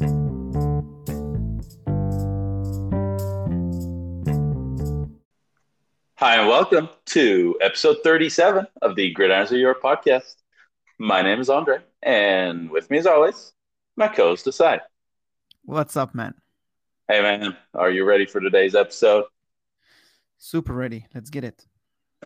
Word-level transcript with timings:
Hi, 0.00 0.06
and 6.36 6.48
welcome 6.48 6.88
to 7.06 7.58
episode 7.60 7.98
37 8.02 8.66
of 8.80 8.96
the 8.96 9.14
Gridirons 9.14 9.50
of 9.50 9.58
Europe 9.58 9.82
podcast. 9.82 10.36
My 10.98 11.20
name 11.20 11.38
is 11.38 11.50
Andre, 11.50 11.80
and 12.02 12.70
with 12.70 12.90
me, 12.90 12.96
as 12.96 13.06
always, 13.06 13.52
my 13.96 14.08
co 14.08 14.28
host 14.28 14.46
Asai. 14.46 14.80
What's 15.66 15.98
up, 15.98 16.14
man? 16.14 16.32
Hey, 17.06 17.20
man, 17.20 17.54
are 17.74 17.90
you 17.90 18.06
ready 18.06 18.24
for 18.24 18.40
today's 18.40 18.74
episode? 18.74 19.24
Super 20.38 20.72
ready. 20.72 21.04
Let's 21.14 21.28
get 21.28 21.44
it. 21.44 21.66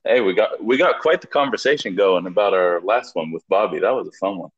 Hey, 0.04 0.20
we 0.20 0.32
got 0.32 0.62
we 0.62 0.77
got 0.77 1.00
quite 1.00 1.20
the 1.20 1.27
conversation 1.27 1.96
going 1.96 2.27
about 2.27 2.54
our 2.54 2.80
last 2.82 3.16
one 3.16 3.32
with 3.32 3.43
Bobby. 3.48 3.80
That 3.80 3.95
was 3.95 4.06
a 4.06 4.12
fun 4.12 4.38
one. 4.38 4.50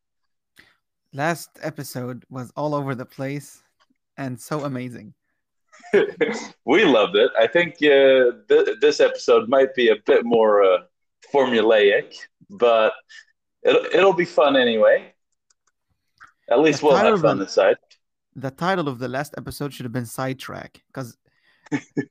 Last 1.16 1.48
episode 1.62 2.24
was 2.28 2.52
all 2.56 2.74
over 2.74 2.94
the 2.94 3.06
place 3.06 3.62
and 4.18 4.38
so 4.38 4.64
amazing. 4.64 5.14
we 6.66 6.84
loved 6.84 7.16
it. 7.16 7.30
I 7.40 7.46
think 7.46 7.76
uh, 7.76 8.36
th- 8.50 8.76
this 8.82 9.00
episode 9.00 9.48
might 9.48 9.74
be 9.74 9.88
a 9.88 9.96
bit 10.04 10.26
more 10.26 10.62
uh, 10.62 10.78
formulaic, 11.32 12.12
but 12.50 12.92
it'll, 13.62 13.86
it'll 13.86 14.12
be 14.12 14.26
fun 14.26 14.56
anyway. 14.56 15.14
At 16.50 16.60
least 16.60 16.80
The 16.80 16.86
we'll 16.86 16.96
have 16.96 17.22
fun 17.22 17.38
the- 17.38 17.44
this 17.44 17.54
side. 17.54 17.76
The 18.34 18.50
title 18.50 18.86
of 18.86 18.98
the 18.98 19.08
last 19.08 19.32
episode 19.38 19.72
should 19.72 19.84
have 19.84 19.94
been 19.94 20.04
Sidetrack 20.04 20.82
because 20.88 21.16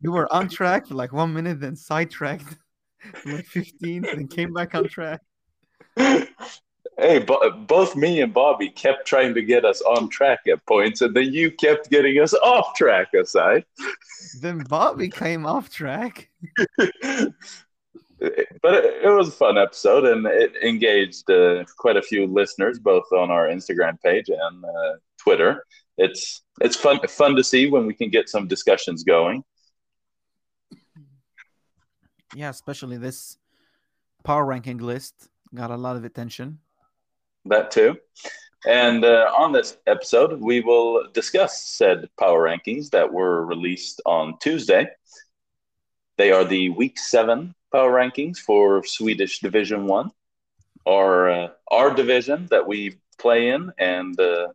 you 0.01 0.11
were 0.11 0.27
on 0.33 0.49
track 0.49 0.87
for 0.87 0.95
like 0.95 1.13
one 1.13 1.31
minute, 1.31 1.59
then 1.59 1.75
sidetracked 1.75 2.57
for 3.13 3.33
like 3.33 3.45
15, 3.45 4.01
then 4.01 4.27
came 4.27 4.51
back 4.51 4.73
on 4.73 4.87
track. 4.87 5.21
hey, 6.97 7.19
bo- 7.19 7.51
both 7.51 7.95
me 7.95 8.21
and 8.21 8.33
Bobby 8.33 8.69
kept 8.69 9.05
trying 9.07 9.33
to 9.33 9.41
get 9.41 9.65
us 9.65 9.81
on 9.81 10.09
track 10.09 10.39
at 10.47 10.65
points, 10.65 11.01
and 11.01 11.15
then 11.15 11.33
you 11.33 11.51
kept 11.51 11.89
getting 11.89 12.21
us 12.21 12.33
off 12.33 12.75
track 12.75 13.13
aside. 13.13 13.65
Then 14.41 14.59
Bobby 14.59 15.09
came 15.09 15.45
off 15.45 15.69
track. 15.69 16.29
but 16.77 17.33
it, 18.19 19.03
it 19.03 19.15
was 19.15 19.29
a 19.29 19.31
fun 19.31 19.57
episode, 19.57 20.05
and 20.05 20.25
it 20.25 20.55
engaged 20.63 21.29
uh, 21.29 21.63
quite 21.77 21.97
a 21.97 22.01
few 22.01 22.27
listeners, 22.27 22.79
both 22.79 23.05
on 23.11 23.31
our 23.31 23.47
Instagram 23.47 24.01
page 24.01 24.29
and 24.29 24.65
uh, 24.65 24.93
Twitter. 25.17 25.65
It's 25.97 26.43
it's 26.61 26.75
fun 26.75 26.99
fun 27.07 27.35
to 27.35 27.43
see 27.43 27.69
when 27.69 27.85
we 27.85 27.93
can 27.93 28.09
get 28.09 28.29
some 28.29 28.47
discussions 28.47 29.03
going. 29.03 29.43
Yeah, 32.35 32.49
especially 32.49 32.97
this 32.97 33.37
power 34.23 34.45
ranking 34.45 34.79
list 34.79 35.29
got 35.53 35.71
a 35.71 35.77
lot 35.77 35.95
of 35.95 36.03
attention. 36.03 36.59
That 37.45 37.71
too. 37.71 37.97
And 38.65 39.05
uh, 39.05 39.31
on 39.37 39.51
this 39.51 39.77
episode, 39.85 40.41
we 40.41 40.61
will 40.61 41.07
discuss 41.13 41.63
said 41.63 42.09
power 42.19 42.49
rankings 42.49 42.89
that 42.89 43.13
were 43.13 43.45
released 43.45 44.01
on 44.05 44.39
Tuesday. 44.39 44.87
They 46.17 46.31
are 46.31 46.43
the 46.43 46.69
week 46.69 46.97
seven 46.97 47.53
power 47.71 47.91
rankings 47.91 48.37
for 48.39 48.83
Swedish 48.83 49.39
Division 49.39 49.85
One, 49.85 50.09
our 50.87 51.29
uh, 51.29 51.47
our 51.69 51.93
division 51.93 52.47
that 52.49 52.65
we 52.65 52.97
play 53.19 53.49
in, 53.49 53.71
and 53.77 54.19
uh, 54.19 54.47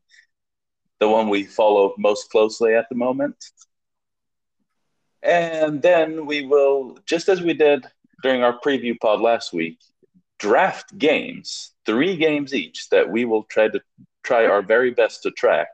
the 0.99 1.09
one 1.09 1.29
we 1.29 1.45
follow 1.45 1.95
most 1.97 2.31
closely 2.31 2.75
at 2.75 2.89
the 2.89 2.97
moment. 2.97 3.37
And 5.23 5.83
then 5.83 6.27
we 6.27 6.47
will, 6.47 6.99
just 7.07 7.29
as 7.29 7.43
we 7.43 7.53
did 7.55 7.87
during 8.23 8.43
our 8.43 8.59
preview 8.59 8.99
pod 8.99 9.21
last 9.21 9.53
week, 9.53 9.79
draft 10.41 10.97
games, 10.99 11.75
three 11.87 12.17
games 12.17 12.53
each 12.53 12.89
that 12.89 13.09
we 13.09 13.25
will 13.25 13.45
try 13.45 13.69
to 13.69 13.81
try 14.25 14.47
our 14.47 14.63
very 14.63 14.91
best 14.91 15.23
to 15.23 15.31
track 15.31 15.69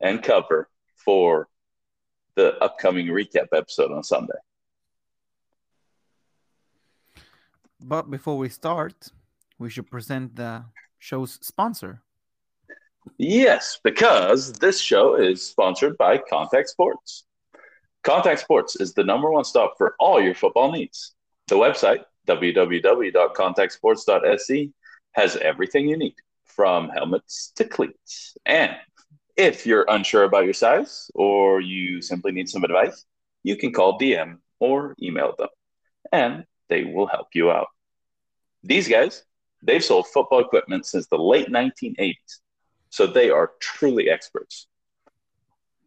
and 0.00 0.22
cover 0.22 0.68
for 1.04 1.48
the 2.36 2.56
upcoming 2.58 3.08
recap 3.08 3.48
episode 3.52 3.92
on 3.92 4.02
Sunday. 4.02 4.40
But 7.80 8.10
before 8.10 8.38
we 8.38 8.48
start, 8.48 9.10
we 9.58 9.68
should 9.68 9.90
present 9.90 10.36
the 10.36 10.64
show's 10.98 11.38
sponsor. 11.42 12.00
Yes, 13.18 13.78
because 13.84 14.52
this 14.54 14.80
show 14.80 15.16
is 15.16 15.46
sponsored 15.46 15.98
by 15.98 16.18
Contact 16.18 16.68
Sports. 16.68 17.24
Contact 18.02 18.40
Sports 18.40 18.76
is 18.76 18.94
the 18.94 19.04
number 19.04 19.30
one 19.30 19.44
stop 19.44 19.74
for 19.76 19.94
all 19.98 20.20
your 20.20 20.34
football 20.34 20.72
needs. 20.72 21.14
The 21.48 21.56
website, 21.56 22.04
www.contactsports.se, 22.26 24.70
has 25.12 25.36
everything 25.36 25.88
you 25.88 25.96
need, 25.96 26.16
from 26.44 26.88
helmets 26.88 27.52
to 27.56 27.64
cleats. 27.64 28.36
And 28.46 28.72
if 29.36 29.66
you're 29.66 29.84
unsure 29.88 30.24
about 30.24 30.44
your 30.44 30.54
size 30.54 31.10
or 31.14 31.60
you 31.60 32.02
simply 32.02 32.32
need 32.32 32.48
some 32.48 32.64
advice, 32.64 33.04
you 33.42 33.56
can 33.56 33.72
call 33.72 33.98
DM 33.98 34.38
or 34.60 34.94
email 35.02 35.34
them, 35.36 35.48
and 36.12 36.44
they 36.68 36.84
will 36.84 37.06
help 37.06 37.28
you 37.34 37.50
out. 37.50 37.68
These 38.62 38.88
guys, 38.88 39.24
they've 39.62 39.84
sold 39.84 40.06
football 40.08 40.40
equipment 40.40 40.86
since 40.86 41.06
the 41.06 41.18
late 41.18 41.48
1980s, 41.48 42.40
so 42.90 43.06
they 43.06 43.30
are 43.30 43.52
truly 43.60 44.08
experts. 44.08 44.66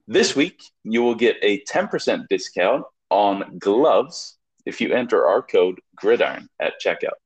This 0.08 0.36
week, 0.36 0.62
you 0.84 1.04
will 1.04 1.16
get 1.16 1.38
a 1.42 1.64
10% 1.64 2.28
discount 2.30 2.84
on 3.10 3.58
gloves 3.58 4.37
if 4.68 4.82
you 4.82 4.94
enter 4.94 5.26
our 5.26 5.42
code 5.42 5.80
GRIDIRON 5.96 6.50
at 6.60 6.74
checkout. 6.84 7.18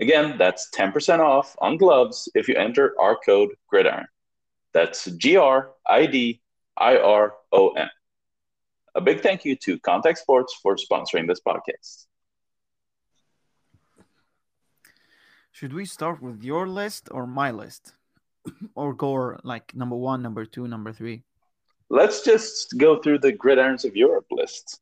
Again, 0.00 0.36
that's 0.38 0.70
10% 0.74 1.20
off 1.20 1.54
on 1.60 1.76
gloves 1.76 2.28
if 2.34 2.48
you 2.48 2.54
enter 2.56 2.94
our 2.98 3.16
code 3.16 3.50
GRIDIRON. 3.68 4.06
That's 4.72 5.04
G 5.04 5.36
R 5.36 5.72
I 5.86 6.06
D 6.06 6.40
I 6.76 6.96
R 6.96 7.34
O 7.52 7.70
N. 7.70 7.90
A 8.94 9.00
big 9.00 9.20
thank 9.20 9.44
you 9.44 9.54
to 9.56 9.78
Contact 9.80 10.18
Sports 10.18 10.58
for 10.62 10.76
sponsoring 10.76 11.26
this 11.28 11.40
podcast. 11.46 12.06
Should 15.52 15.74
we 15.74 15.84
start 15.84 16.22
with 16.22 16.42
your 16.42 16.66
list 16.66 17.08
or 17.10 17.26
my 17.26 17.50
list? 17.50 17.94
or 18.74 18.94
go 18.94 19.38
like 19.44 19.74
number 19.74 19.96
one, 19.96 20.22
number 20.22 20.44
two, 20.46 20.66
number 20.66 20.92
three? 20.92 21.24
Let's 21.90 22.22
just 22.22 22.78
go 22.78 23.00
through 23.00 23.20
the 23.20 23.32
Gridirons 23.32 23.84
of 23.84 23.96
Europe 23.96 24.26
list. 24.30 24.80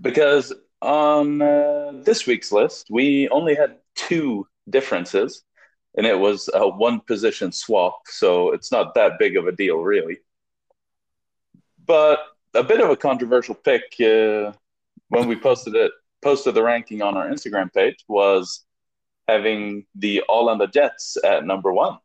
Because 0.00 0.52
on 0.86 1.42
uh, 1.42 1.92
this 2.04 2.26
week's 2.26 2.52
list, 2.52 2.86
we 2.90 3.28
only 3.28 3.54
had 3.54 3.78
two 3.96 4.46
differences, 4.70 5.42
and 5.96 6.06
it 6.06 6.18
was 6.18 6.48
a 6.54 6.66
one 6.66 7.00
position 7.00 7.50
swap, 7.50 7.98
so 8.06 8.52
it's 8.52 8.70
not 8.70 8.94
that 8.94 9.18
big 9.18 9.36
of 9.36 9.46
a 9.46 9.52
deal, 9.52 9.78
really. 9.78 10.18
But 11.84 12.20
a 12.54 12.62
bit 12.62 12.80
of 12.80 12.90
a 12.90 12.96
controversial 12.96 13.54
pick 13.54 13.82
uh, 14.00 14.52
when 15.08 15.28
we 15.28 15.36
posted 15.36 15.74
it, 15.74 15.92
posted 16.22 16.54
the 16.54 16.62
ranking 16.62 17.02
on 17.02 17.16
our 17.16 17.28
Instagram 17.28 17.72
page 17.72 18.04
was 18.08 18.64
having 19.28 19.86
the 19.96 20.22
Arlanda 20.28 20.72
Jets 20.72 21.16
at 21.24 21.44
number 21.44 21.72
one. 21.72 21.98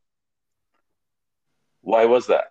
Why 1.81 2.05
was 2.05 2.27
that? 2.27 2.45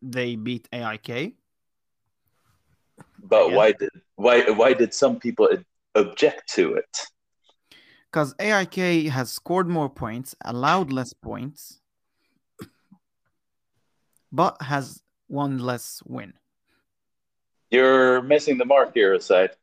They 0.00 0.36
beat 0.36 0.68
AIK. 0.72 1.34
But 3.22 3.50
Yeah. 3.50 3.56
why 3.56 3.72
did 3.72 3.90
why 4.16 4.50
why 4.50 4.72
did 4.72 4.92
some 4.92 5.18
people 5.18 5.48
object 5.94 6.52
to 6.54 6.74
it? 6.74 7.06
Because 8.10 8.34
AIK 8.38 9.08
has 9.08 9.32
scored 9.32 9.68
more 9.68 9.88
points, 9.88 10.34
allowed 10.44 10.92
less 10.92 11.14
points, 11.14 11.80
but 14.30 14.60
has 14.60 15.02
one 15.28 15.58
less 15.58 16.02
win. 16.04 16.34
You're 17.70 18.20
missing 18.20 18.58
the 18.58 18.66
mark 18.66 18.92
here, 18.92 19.14
aside. 19.14 19.56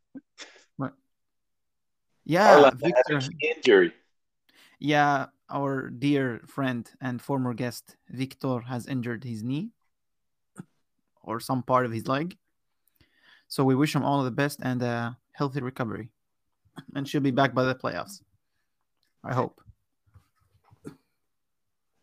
Yeah, 2.25 2.69
Victor. 2.75 3.21
injury. 3.41 3.93
Yeah, 4.79 5.27
our 5.49 5.89
dear 5.89 6.41
friend 6.45 6.89
and 7.01 7.21
former 7.21 7.55
guest 7.55 7.97
Victor 8.07 8.59
has 8.61 8.85
injured 8.85 9.23
his 9.23 9.41
knee 9.43 9.71
or 11.23 11.39
some 11.39 11.63
part 11.63 11.85
of 11.87 11.91
his 11.91 12.07
leg. 12.07 12.37
So 13.49 13.63
we 13.63 13.75
wish 13.75 13.95
him 13.95 14.03
all 14.03 14.23
the 14.23 14.31
best 14.31 14.59
and 14.61 14.81
a 14.81 15.17
healthy 15.33 15.61
recovery. 15.61 16.09
And 16.95 17.07
she'll 17.07 17.19
be 17.19 17.31
back 17.31 17.53
by 17.53 17.63
the 17.63 17.75
playoffs. 17.75 18.21
I 19.23 19.33
hope. 19.33 19.59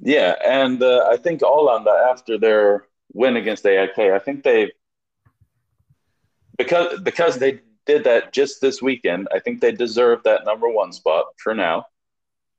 Yeah, 0.01 0.35
and 0.45 0.83
uh, 0.83 1.09
I 1.11 1.17
think 1.17 1.41
Arlanda 1.41 2.11
after 2.11 2.37
their 2.37 2.85
win 3.15 3.37
against 3.37 3.65
AIK, 3.65 3.99
I 3.99 4.19
think 4.19 4.43
they 4.43 4.73
because 6.59 7.01
because 7.01 7.39
they 7.39 7.61
did 7.87 8.05
that 8.05 8.33
just 8.33 8.61
this 8.61 8.83
weekend. 8.83 9.29
I 9.33 9.39
think 9.39 9.61
they 9.61 9.73
deserve 9.73 10.23
that 10.25 10.45
number 10.45 10.69
one 10.69 10.93
spot 10.93 11.27
for 11.39 11.55
now, 11.55 11.87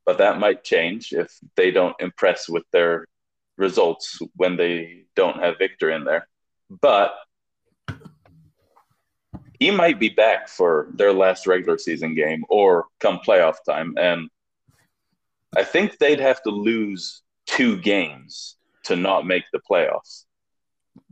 but 0.06 0.18
that 0.18 0.40
might 0.40 0.64
change 0.64 1.12
if 1.12 1.38
they 1.56 1.70
don't 1.70 1.96
impress 2.00 2.50
with 2.50 2.64
their 2.72 3.06
results 3.58 4.20
when 4.36 4.56
they 4.56 5.04
don't 5.16 5.38
have 5.38 5.60
Victor 5.60 5.92
in 5.92 6.06
there. 6.06 6.28
But 6.82 7.14
he 9.60 9.72
might 9.72 10.00
be 10.00 10.10
back 10.10 10.48
for 10.48 10.88
their 10.94 11.14
last 11.14 11.48
regular 11.48 11.78
season 11.78 12.14
game 12.16 12.44
or 12.50 12.86
come 13.00 13.20
playoff 13.26 13.56
time, 13.68 13.96
and 13.98 14.30
I 15.56 15.64
think 15.64 15.98
they'd 15.98 16.20
have 16.20 16.42
to 16.44 16.50
lose 16.50 17.22
two 17.46 17.78
games 17.78 18.58
to 18.84 18.96
not 18.96 19.26
make 19.26 19.44
the 19.52 19.60
playoffs. 19.70 20.26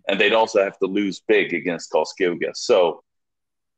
And 0.07 0.19
they'd 0.19 0.33
also 0.33 0.63
have 0.63 0.77
to 0.79 0.85
lose 0.85 1.21
big 1.27 1.53
against 1.53 1.91
Karlskoga. 1.91 2.55
So 2.55 3.03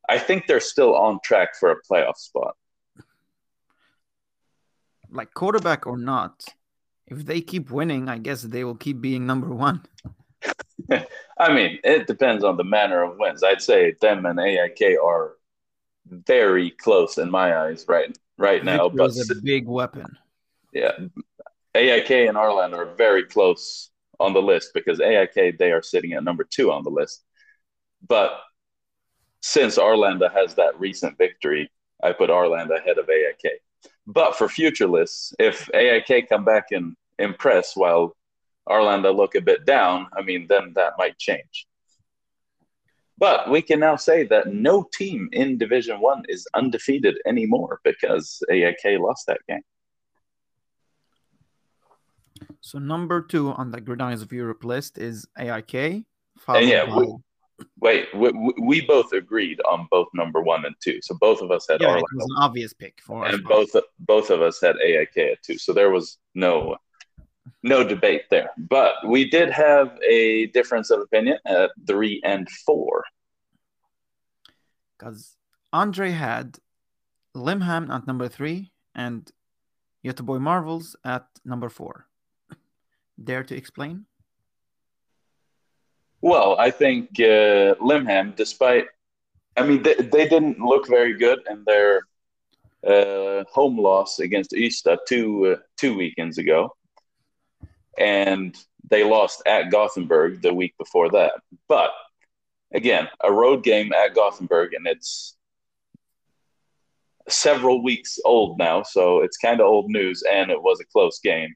I 0.09 0.19
think 0.19 0.45
they're 0.45 0.59
still 0.59 0.95
on 0.95 1.19
track 1.23 1.55
for 1.55 1.71
a 1.71 1.81
playoff 1.89 2.17
spot. 2.17 2.55
Like 5.09 5.33
quarterback 5.33 5.87
or 5.87 5.97
not, 5.97 6.43
if 7.05 7.25
they 7.25 7.39
keep 7.39 7.71
winning, 7.71 8.09
I 8.09 8.17
guess 8.17 8.41
they 8.41 8.63
will 8.65 8.75
keep 8.75 8.99
being 8.99 9.25
number 9.25 9.49
one. 9.49 9.83
I 11.39 11.53
mean, 11.53 11.79
it 11.83 12.07
depends 12.07 12.43
on 12.43 12.57
the 12.57 12.63
manner 12.63 13.03
of 13.03 13.17
wins. 13.17 13.43
I'd 13.43 13.61
say 13.61 13.95
them 14.01 14.25
and 14.25 14.39
AIK 14.39 14.97
are 15.03 15.33
very 16.07 16.71
close 16.71 17.17
in 17.17 17.29
my 17.29 17.57
eyes 17.57 17.85
right 17.87 18.17
right 18.37 18.63
now. 18.63 18.89
Is 18.89 19.29
a 19.29 19.35
big 19.35 19.67
weapon. 19.67 20.17
Yeah, 20.73 20.93
AIK 21.75 22.11
and 22.11 22.37
Arlanda 22.37 22.77
are 22.77 22.95
very 22.95 23.23
close 23.23 23.89
on 24.19 24.33
the 24.33 24.41
list 24.41 24.71
because 24.73 24.99
AIK 24.99 25.57
they 25.57 25.71
are 25.71 25.81
sitting 25.81 26.13
at 26.13 26.23
number 26.23 26.43
two 26.43 26.71
on 26.71 26.83
the 26.83 26.89
list. 26.89 27.23
But 28.07 28.39
since 29.41 29.77
Arlanda 29.77 30.31
has 30.33 30.55
that 30.55 30.79
recent 30.79 31.17
victory, 31.17 31.69
I 32.03 32.11
put 32.13 32.29
Arlanda 32.29 32.77
ahead 32.77 32.97
of 32.97 33.09
AIK. 33.09 33.61
But 34.05 34.35
for 34.35 34.47
future 34.47 34.87
lists, 34.87 35.33
if 35.39 35.69
AIK 35.73 36.29
come 36.29 36.45
back 36.45 36.67
and 36.71 36.95
impress 37.19 37.75
while 37.75 38.15
Arlanda 38.67 39.15
look 39.15 39.35
a 39.35 39.41
bit 39.41 39.65
down, 39.65 40.07
I 40.15 40.21
mean, 40.21 40.47
then 40.47 40.73
that 40.75 40.93
might 40.97 41.17
change. 41.17 41.67
But 43.17 43.49
we 43.49 43.61
can 43.61 43.79
now 43.79 43.95
say 43.95 44.23
that 44.27 44.53
no 44.53 44.85
team 44.93 45.29
in 45.31 45.57
Division 45.57 45.99
One 45.99 46.23
is 46.29 46.47
undefeated 46.53 47.17
anymore 47.25 47.79
because 47.83 48.43
AIK 48.51 48.99
lost 48.99 49.25
that 49.27 49.39
game. 49.47 49.63
So 52.61 52.77
number 52.77 53.21
two 53.21 53.49
on 53.51 53.71
the 53.71 53.81
Gridiron's 53.81 54.21
of 54.21 54.31
Europe 54.31 54.63
list 54.63 54.99
is 54.99 55.27
AIK. 55.37 55.73
And 56.47 56.67
yeah, 56.67 56.95
we, 56.95 57.15
wait, 57.79 58.07
we, 58.13 58.31
we, 58.61 58.81
both 58.81 59.11
agreed 59.13 59.59
on 59.61 59.87
both 59.89 60.07
number 60.13 60.41
one 60.41 60.65
and 60.65 60.75
two. 60.83 60.99
So 61.01 61.17
both 61.19 61.41
of 61.41 61.49
us 61.49 61.65
had 61.67 61.81
yeah, 61.81 61.87
Arlanda. 61.87 61.97
It 61.97 62.15
was 62.15 62.25
an 62.25 62.43
obvious 62.43 62.73
pick 62.73 63.01
for 63.01 63.25
us. 63.25 63.33
And 63.33 63.43
both 63.43 63.71
both 63.99 64.29
of 64.29 64.43
us 64.43 64.61
had 64.61 64.75
AIK 64.77 65.17
at 65.17 65.43
two. 65.43 65.57
So 65.57 65.73
there 65.73 65.89
was 65.89 66.19
no 66.35 66.77
no 67.63 67.83
debate 67.83 68.23
there. 68.29 68.51
But 68.57 68.95
we 69.05 69.29
did 69.29 69.49
have 69.51 69.97
a 70.07 70.47
difference 70.47 70.89
of 70.89 71.01
opinion 71.01 71.37
at 71.45 71.71
three 71.85 72.21
and 72.23 72.49
four. 72.65 73.03
Because 74.97 75.35
Andre 75.71 76.11
had 76.11 76.59
Limham 77.35 77.89
at 77.93 78.07
number 78.07 78.27
three 78.27 78.71
and 78.95 79.29
Göteborg 80.05 80.41
Marvels 80.41 80.95
at 81.03 81.25
number 81.45 81.69
four. 81.69 82.07
Dare 83.23 83.43
to 83.43 83.55
explain? 83.55 84.05
Well, 86.21 86.55
I 86.57 86.71
think 86.71 87.09
uh, 87.19 87.75
Limham, 87.75 88.35
despite, 88.35 88.85
I 89.55 89.63
mean, 89.63 89.83
they, 89.83 89.95
they 89.95 90.27
didn't 90.27 90.59
look 90.59 90.87
very 90.87 91.13
good 91.17 91.39
in 91.49 91.63
their 91.65 92.01
uh, 92.85 93.43
home 93.51 93.77
loss 93.77 94.19
against 94.19 94.51
Ystad 94.51 94.99
two 95.07 95.47
uh, 95.47 95.55
two 95.77 95.95
weekends 95.97 96.37
ago 96.37 96.76
and 97.97 98.55
they 98.89 99.03
lost 99.03 99.41
at 99.45 99.71
Gothenburg 99.71 100.41
the 100.41 100.53
week 100.53 100.73
before 100.77 101.09
that. 101.11 101.33
But 101.67 101.91
again, 102.73 103.07
a 103.23 103.31
road 103.31 103.63
game 103.63 103.91
at 103.93 104.15
Gothenburg, 104.15 104.73
and 104.73 104.87
it's 104.87 105.35
several 107.27 107.83
weeks 107.83 108.19
old 108.23 108.57
now, 108.57 108.83
so 108.83 109.19
it's 109.21 109.37
kind 109.37 109.59
of 109.59 109.67
old 109.67 109.89
news, 109.89 110.23
and 110.29 110.49
it 110.49 110.61
was 110.61 110.79
a 110.79 110.85
close 110.85 111.19
game. 111.19 111.53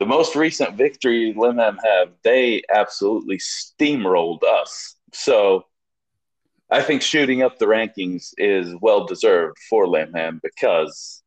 The 0.00 0.06
most 0.06 0.36
recent 0.36 0.76
victory 0.76 1.34
Limham 1.36 1.76
have, 1.84 2.10
they 2.22 2.62
absolutely 2.72 3.38
steamrolled 3.38 4.42
us. 4.44 4.96
So 5.12 5.66
I 6.70 6.82
think 6.82 7.02
shooting 7.02 7.42
up 7.42 7.58
the 7.58 7.66
rankings 7.66 8.32
is 8.36 8.74
well 8.80 9.06
deserved 9.06 9.56
for 9.68 9.86
Limham 9.86 10.40
because 10.42 11.22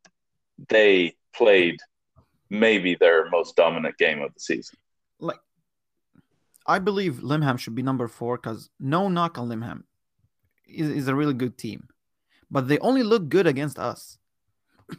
they 0.70 1.16
played 1.34 1.80
maybe 2.52 2.96
their 2.96 3.30
most 3.30 3.56
dominant 3.56 3.98
game 3.98 4.22
of 4.22 4.34
the 4.34 4.40
season. 4.40 4.78
Like, 5.20 5.40
I 6.68 6.78
believe 6.80 7.16
Limham 7.16 7.58
should 7.58 7.74
be 7.74 7.82
number 7.82 8.08
four 8.08 8.38
because 8.38 8.70
no 8.80 9.08
knock 9.08 9.40
on 9.40 9.48
Limham 9.48 9.84
is, 10.68 10.90
is 10.90 11.08
a 11.08 11.16
really 11.16 11.34
good 11.34 11.58
team, 11.58 11.88
but 12.52 12.68
they 12.68 12.78
only 12.80 13.04
look 13.04 13.30
good 13.30 13.48
against 13.48 13.80
us. 13.80 14.18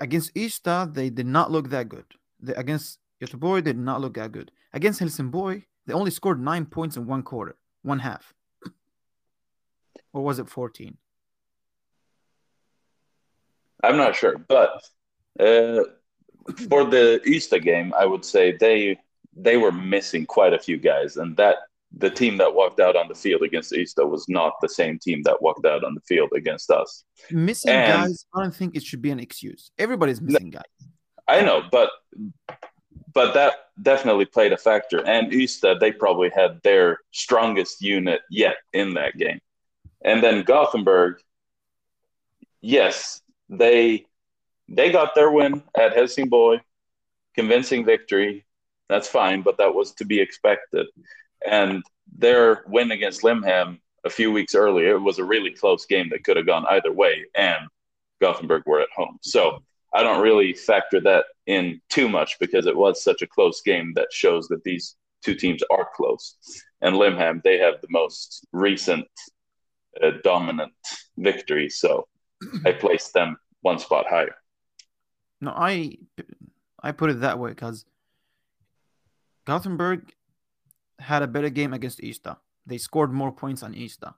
against 0.00 0.34
Ystad, 0.34 0.94
they 0.94 1.10
did 1.10 1.26
not 1.26 1.52
look 1.52 1.68
that 1.68 1.90
good. 1.90 2.06
They, 2.40 2.54
against 2.54 2.98
Göteborg, 3.22 3.64
they 3.64 3.72
did 3.72 3.78
not 3.78 4.00
look 4.00 4.14
that 4.14 4.32
good. 4.32 4.50
Against 4.72 5.00
Helsingborg, 5.00 5.66
they 5.86 5.92
only 5.92 6.10
scored 6.10 6.40
nine 6.40 6.64
points 6.64 6.96
in 6.96 7.06
one 7.06 7.22
quarter, 7.22 7.56
one 7.82 7.98
half. 7.98 8.32
or 10.14 10.24
was 10.24 10.38
it 10.38 10.48
14? 10.48 10.96
I'm 13.84 13.96
not 13.96 14.16
sure, 14.16 14.36
but 14.38 14.82
uh, 15.38 15.84
for 16.68 16.84
the 16.84 17.20
Ystad 17.26 17.62
game, 17.62 17.92
I 17.96 18.06
would 18.06 18.24
say 18.24 18.56
they 18.56 18.98
they 19.36 19.56
were 19.56 19.72
missing 19.72 20.26
quite 20.26 20.52
a 20.52 20.58
few 20.58 20.76
guys, 20.76 21.16
and 21.16 21.36
that 21.36 21.56
the 21.96 22.10
team 22.10 22.38
that 22.38 22.54
walked 22.54 22.80
out 22.80 22.96
on 22.96 23.08
the 23.08 23.14
field 23.14 23.42
against 23.42 23.72
Ystad 23.72 24.08
was 24.08 24.28
not 24.28 24.54
the 24.60 24.68
same 24.68 24.98
team 24.98 25.22
that 25.24 25.40
walked 25.40 25.64
out 25.64 25.84
on 25.84 25.94
the 25.94 26.00
field 26.00 26.30
against 26.34 26.70
us. 26.70 27.04
Missing 27.30 27.70
and, 27.70 28.08
guys, 28.08 28.26
I 28.34 28.42
don't 28.42 28.54
think 28.54 28.76
it 28.76 28.82
should 28.82 29.02
be 29.02 29.10
an 29.10 29.20
excuse. 29.20 29.70
Everybody's 29.78 30.20
missing 30.20 30.50
guys. 30.50 30.62
I 31.28 31.40
know, 31.42 31.62
but 31.70 31.90
but 33.12 33.32
that 33.34 33.54
definitely 33.80 34.24
played 34.24 34.52
a 34.52 34.56
factor. 34.56 35.06
And 35.06 35.32
Ystad, 35.32 35.80
they 35.80 35.92
probably 35.92 36.30
had 36.34 36.60
their 36.62 36.98
strongest 37.12 37.80
unit 37.80 38.20
yet 38.30 38.56
in 38.72 38.94
that 38.94 39.16
game. 39.16 39.40
And 40.04 40.22
then 40.22 40.42
Gothenburg, 40.42 41.20
yes, 42.60 43.22
they 43.58 44.06
they 44.68 44.90
got 44.90 45.14
their 45.14 45.30
win 45.30 45.62
at 45.76 45.94
Helsingborg, 45.94 46.60
convincing 47.34 47.84
victory. 47.84 48.44
That's 48.88 49.08
fine, 49.08 49.42
but 49.42 49.58
that 49.58 49.74
was 49.74 49.92
to 49.94 50.04
be 50.04 50.20
expected. 50.20 50.86
And 51.46 51.82
their 52.16 52.64
win 52.66 52.90
against 52.90 53.22
Limham 53.22 53.78
a 54.04 54.10
few 54.10 54.30
weeks 54.30 54.54
earlier 54.54 54.98
was 54.98 55.18
a 55.18 55.24
really 55.24 55.50
close 55.50 55.86
game 55.86 56.08
that 56.10 56.24
could 56.24 56.36
have 56.36 56.46
gone 56.46 56.66
either 56.68 56.92
way, 56.92 57.24
and 57.34 57.68
Gothenburg 58.20 58.62
were 58.66 58.80
at 58.80 58.88
home. 58.94 59.18
So 59.22 59.62
I 59.94 60.02
don't 60.02 60.22
really 60.22 60.52
factor 60.52 61.00
that 61.02 61.26
in 61.46 61.80
too 61.88 62.08
much 62.08 62.36
because 62.40 62.66
it 62.66 62.76
was 62.76 63.02
such 63.02 63.22
a 63.22 63.26
close 63.26 63.60
game 63.62 63.92
that 63.94 64.12
shows 64.12 64.48
that 64.48 64.64
these 64.64 64.96
two 65.24 65.34
teams 65.34 65.62
are 65.70 65.88
close. 65.94 66.36
And 66.82 66.96
Limham, 66.96 67.42
they 67.42 67.58
have 67.58 67.80
the 67.80 67.88
most 67.90 68.46
recent 68.52 69.06
uh, 70.02 70.12
dominant 70.22 70.72
victory. 71.16 71.70
So 71.70 72.08
I 72.66 72.72
placed 72.72 73.14
them 73.14 73.36
one 73.64 73.78
spot 73.78 74.06
higher. 74.08 74.36
No, 75.40 75.50
I 75.50 75.96
I 76.82 76.92
put 76.92 77.10
it 77.10 77.20
that 77.20 77.38
way 77.38 77.50
because 77.50 77.86
Gothenburg 79.46 80.12
had 80.98 81.22
a 81.22 81.26
better 81.26 81.48
game 81.48 81.72
against 81.72 82.00
Ystad. 82.00 82.36
They 82.66 82.78
scored 82.78 83.12
more 83.12 83.32
points 83.32 83.62
on 83.62 83.74
Ystad. 83.74 84.14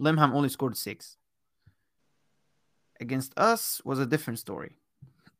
Limham 0.00 0.32
only 0.32 0.48
scored 0.48 0.76
six. 0.76 1.16
Against 3.00 3.36
us 3.36 3.82
was 3.84 3.98
a 3.98 4.06
different 4.06 4.38
story. 4.38 4.76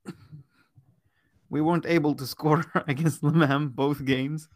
we 1.50 1.60
weren't 1.60 1.86
able 1.86 2.14
to 2.16 2.26
score 2.34 2.64
against 2.88 3.22
Limham 3.22 3.74
both 3.74 4.04
games. 4.04 4.48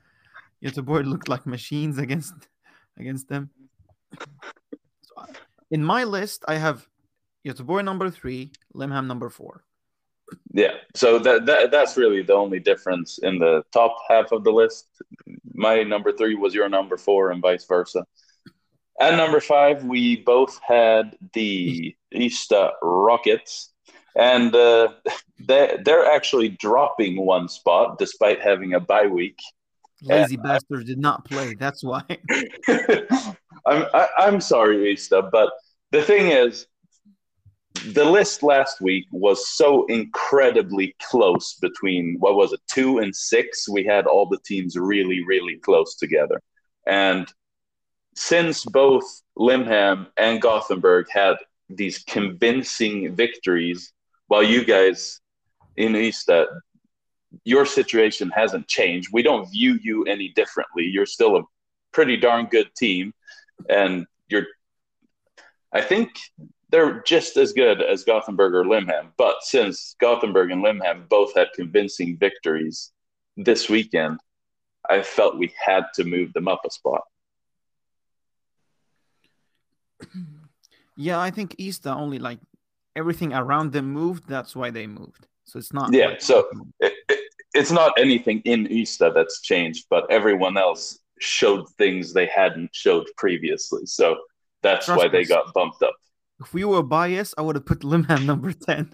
Göteborg 0.65 1.07
looked 1.07 1.29
like 1.29 1.47
machines 1.47 1.97
against 1.99 2.35
against 2.99 3.29
them. 3.29 3.51
So 5.03 5.15
uh, 5.17 5.27
in 5.71 5.83
my 5.85 6.05
list, 6.05 6.45
I 6.49 6.57
have 6.57 6.87
Göteborg 7.47 7.85
number 7.85 8.11
three, 8.11 8.53
Limham 8.75 9.07
number 9.07 9.29
four. 9.29 9.65
Yeah, 10.53 10.75
so 10.95 11.19
that, 11.21 11.47
that 11.47 11.71
that's 11.71 11.97
really 11.97 12.23
the 12.23 12.35
only 12.35 12.61
difference 12.61 13.19
in 13.19 13.39
the 13.39 13.63
top 13.73 13.97
half 14.09 14.33
of 14.33 14.45
the 14.45 14.51
list. 14.51 14.89
My 15.55 15.83
number 15.83 16.13
three 16.13 16.35
was 16.35 16.55
your 16.55 16.69
number 16.69 16.97
four, 16.97 17.31
and 17.31 17.41
vice 17.41 17.65
versa. 17.65 18.05
At 19.01 19.17
number 19.17 19.41
five, 19.41 19.85
we 19.85 20.17
both 20.17 20.59
had 20.67 21.17
the 21.33 21.95
Ystad 22.13 22.73
Rockets, 22.83 23.73
and 24.17 24.55
uh, 24.55 24.89
they 25.47 25.79
they're 25.85 26.11
actually 26.11 26.51
dropping 26.51 27.25
one 27.25 27.49
spot 27.49 27.99
despite 27.99 28.43
having 28.43 28.75
a 28.75 28.81
bye 28.81 29.07
week. 29.07 29.39
Lazy 30.03 30.35
and 30.35 30.43
bastards 30.43 30.85
did 30.85 30.99
not 30.99 31.25
play. 31.25 31.55
That's 31.55 31.83
why. 31.83 32.03
I'm 32.69 33.87
I, 33.95 34.03
am 34.03 34.09
i 34.19 34.29
am 34.29 34.41
sorry, 34.41 34.95
Ystad, 34.95 35.31
but 35.31 35.51
the 35.91 36.03
thing 36.03 36.31
is, 36.31 36.67
the 37.93 38.05
list 38.05 38.43
last 38.43 38.81
week 38.81 39.07
was 39.11 39.49
so 39.49 39.85
incredibly 39.87 40.95
close 41.03 41.55
between 41.61 42.17
what 42.19 42.35
was 42.35 42.53
it 42.53 42.61
two 42.69 42.99
and 42.99 43.15
six 43.15 43.69
we 43.69 43.85
had 43.85 44.07
all 44.07 44.27
the 44.27 44.39
teams 44.45 44.77
really 44.77 45.25
really 45.25 45.57
close 45.57 45.97
together 45.97 46.41
and 46.87 47.33
since 48.15 48.65
both 48.65 49.23
limham 49.39 50.07
and 50.17 50.41
gothenburg 50.43 51.07
had 51.11 51.37
these 51.69 51.99
convincing 51.99 53.15
victories 53.15 53.93
while 54.27 54.43
you 54.43 54.65
guys 54.65 55.21
in 55.77 55.93
Ystad 55.93 56.45
uh, 56.45 56.61
your 57.45 57.67
situation 57.67 58.31
hasn't 58.31 58.69
changed. 58.69 59.11
We 59.13 59.23
don't 59.23 59.51
view 59.51 59.79
you 59.83 60.05
any 60.05 60.31
differently. 60.31 60.85
You're 60.85 61.07
still 61.07 61.37
a 61.37 61.43
pretty 61.93 62.17
darn 62.17 62.47
good 62.47 62.71
team, 62.77 63.13
and 63.69 64.07
you're. 64.29 64.47
I 65.73 65.83
think 65.83 66.11
they're 66.71 67.01
just 67.03 67.37
as 67.37 67.53
good 67.53 67.83
as 67.83 68.05
Gothenburg 68.05 68.55
or 68.55 68.65
Limham. 68.65 69.09
But 69.17 69.37
since 69.43 69.97
Gothenburg 70.01 70.51
and 70.51 70.63
Limham 70.63 71.09
both 71.09 71.35
had 71.35 71.49
convincing 71.55 72.17
victories 72.19 72.93
this 73.37 73.69
weekend, 73.69 74.21
I 74.89 75.03
felt 75.03 75.39
we 75.39 75.53
had 75.59 75.85
to 75.95 76.05
move 76.05 76.33
them 76.33 76.49
up 76.49 76.63
a 76.67 76.71
spot. 76.71 77.03
Yeah, 80.97 81.21
I 81.21 81.31
think 81.31 81.57
Ystad 81.57 81.97
only 81.97 82.19
like 82.19 82.39
everything 82.97 83.33
around 83.33 83.73
them 83.73 83.93
moved. 83.93 84.29
That's 84.29 84.57
why 84.57 84.71
they 84.71 84.87
moved. 84.87 85.27
So 85.45 85.59
it's 85.59 85.73
not. 85.73 85.93
Yeah, 85.93 86.09
like- 86.09 86.23
so 86.23 86.49
it, 86.81 86.93
it, 87.09 87.21
it's 87.55 87.71
not 87.71 87.93
anything 87.99 88.41
in 88.45 88.67
Ystad 88.67 89.15
that's 89.15 89.41
changed, 89.41 89.87
but 89.91 90.11
everyone 90.11 90.57
else 90.57 90.99
showed 91.21 91.69
things 91.79 92.13
they 92.13 92.27
hadn't 92.27 92.71
showed 92.75 93.07
previously. 93.17 93.87
So 93.87 94.17
that's 94.63 94.87
Trust 94.87 94.99
why 94.99 95.09
they 95.09 95.25
got 95.25 95.53
bumped 95.55 95.83
up. 95.83 95.95
If 96.41 96.55
we 96.55 96.65
were 96.65 96.83
biased, 96.83 97.35
I 97.37 97.43
would 97.43 97.57
have 97.57 97.67
put 97.67 97.81
Limham 97.81 98.25
number 98.25 98.53
ten. 98.53 98.91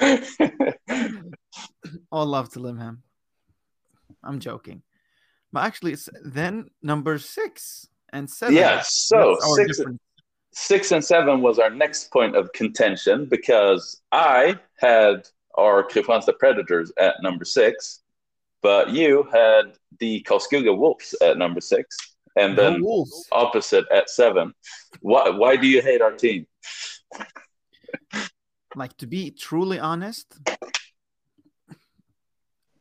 All 2.12 2.26
love 2.26 2.50
to 2.52 2.60
Limham. 2.60 2.98
I'm 4.22 4.40
joking, 4.40 4.82
but 5.52 5.64
actually, 5.64 5.92
it's 5.92 6.08
then 6.24 6.70
number 6.82 7.18
six 7.18 7.88
and 8.12 8.28
seven. 8.28 8.54
yeah, 8.54 8.80
so 8.84 9.36
six, 9.56 9.78
difference. 9.78 10.00
six 10.52 10.92
and 10.92 11.04
seven 11.04 11.40
was 11.40 11.58
our 11.58 11.70
next 11.70 12.10
point 12.10 12.36
of 12.36 12.52
contention 12.52 13.26
because 13.26 14.00
I 14.12 14.58
had 14.76 15.28
our 15.54 15.82
Kristianstad 15.86 16.38
Predators 16.38 16.92
at 16.98 17.16
number 17.22 17.44
six, 17.44 18.00
but 18.62 18.90
you 18.90 19.28
had 19.32 19.74
the 19.98 20.22
Karlskoga 20.28 20.76
Wolves 20.76 21.14
at 21.20 21.38
number 21.38 21.60
six, 21.60 21.96
and 22.38 22.56
then 22.56 22.82
Wolves. 22.82 23.28
opposite 23.32 23.84
at 23.92 24.08
seven. 24.10 24.52
Why, 25.00 25.30
why 25.30 25.56
do 25.56 25.66
you 25.66 25.82
hate 25.82 26.00
our 26.00 26.12
team? 26.12 26.46
like 28.76 28.96
to 28.96 29.06
be 29.06 29.30
truly 29.30 29.78
honest 29.78 30.38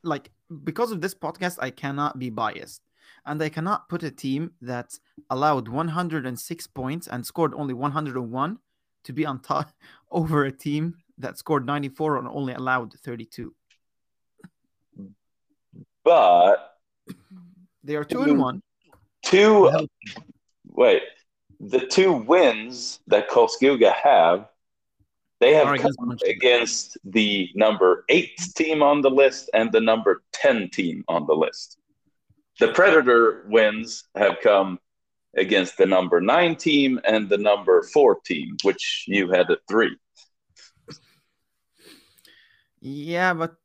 like 0.03 0.31
because 0.63 0.91
of 0.91 1.01
this 1.01 1.13
podcast 1.13 1.57
i 1.59 1.69
cannot 1.69 2.19
be 2.19 2.29
biased 2.29 2.81
and 3.25 3.41
i 3.41 3.49
cannot 3.49 3.87
put 3.89 4.03
a 4.03 4.11
team 4.11 4.51
that 4.61 4.97
allowed 5.29 5.67
106 5.67 6.67
points 6.67 7.07
and 7.07 7.25
scored 7.25 7.53
only 7.55 7.73
101 7.73 8.57
to 9.03 9.13
be 9.13 9.25
on 9.25 9.39
top 9.39 9.71
over 10.11 10.45
a 10.45 10.51
team 10.51 10.95
that 11.17 11.37
scored 11.37 11.65
94 11.65 12.17
and 12.17 12.27
only 12.27 12.53
allowed 12.53 12.93
32 13.03 13.53
But 16.03 16.73
they 17.83 17.95
are 17.95 18.03
two 18.03 18.21
and 18.21 18.39
one 18.39 18.61
two, 19.29 19.87
wait, 20.67 21.03
the 21.59 21.85
two 21.85 22.13
wins 22.13 22.99
that 23.07 23.29
Karlskoga 23.29 23.93
have, 23.93 24.47
they 25.39 25.53
have 25.53 25.67
Are 25.67 25.77
come 25.77 26.17
against 26.27 26.97
the 27.03 27.49
number 27.53 28.05
eight 28.09 28.37
team 28.55 28.81
on 28.81 29.01
the 29.01 29.09
list 29.09 29.49
and 29.53 29.71
the 29.71 29.81
number 29.81 30.23
10 30.33 30.69
team 30.69 31.03
on 31.07 31.27
the 31.27 31.35
list. 31.35 31.77
The 32.59 32.69
Predator 32.69 33.45
wins 33.47 34.05
have 34.15 34.37
come 34.41 34.79
against 35.35 35.77
the 35.77 35.85
number 35.85 36.19
nine 36.19 36.55
team 36.55 36.99
and 37.07 37.29
the 37.29 37.37
number 37.37 37.83
four 37.93 38.17
team, 38.25 38.57
which 38.63 39.05
you 39.07 39.29
had 39.29 39.51
at 39.51 39.59
three. 39.69 39.95
yeah 42.79 43.33
but 43.33 43.55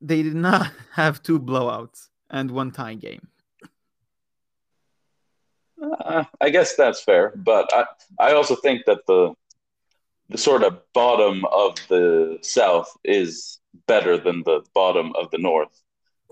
they 0.00 0.22
did 0.22 0.34
not 0.34 0.70
have 0.92 1.22
two 1.22 1.38
blowouts 1.38 2.08
and 2.30 2.50
one 2.50 2.70
tie 2.70 2.94
game 2.94 3.29
Uh, 5.82 6.24
I 6.40 6.50
guess 6.50 6.76
that's 6.76 7.02
fair, 7.02 7.32
but 7.36 7.70
I, 7.72 7.84
I 8.18 8.32
also 8.34 8.54
think 8.56 8.84
that 8.86 9.06
the 9.06 9.34
the 10.28 10.38
sort 10.38 10.62
of 10.62 10.80
bottom 10.94 11.44
of 11.46 11.76
the 11.88 12.38
South 12.42 12.88
is 13.02 13.58
better 13.88 14.16
than 14.16 14.44
the 14.44 14.60
bottom 14.74 15.12
of 15.16 15.28
the 15.32 15.38
North. 15.38 15.82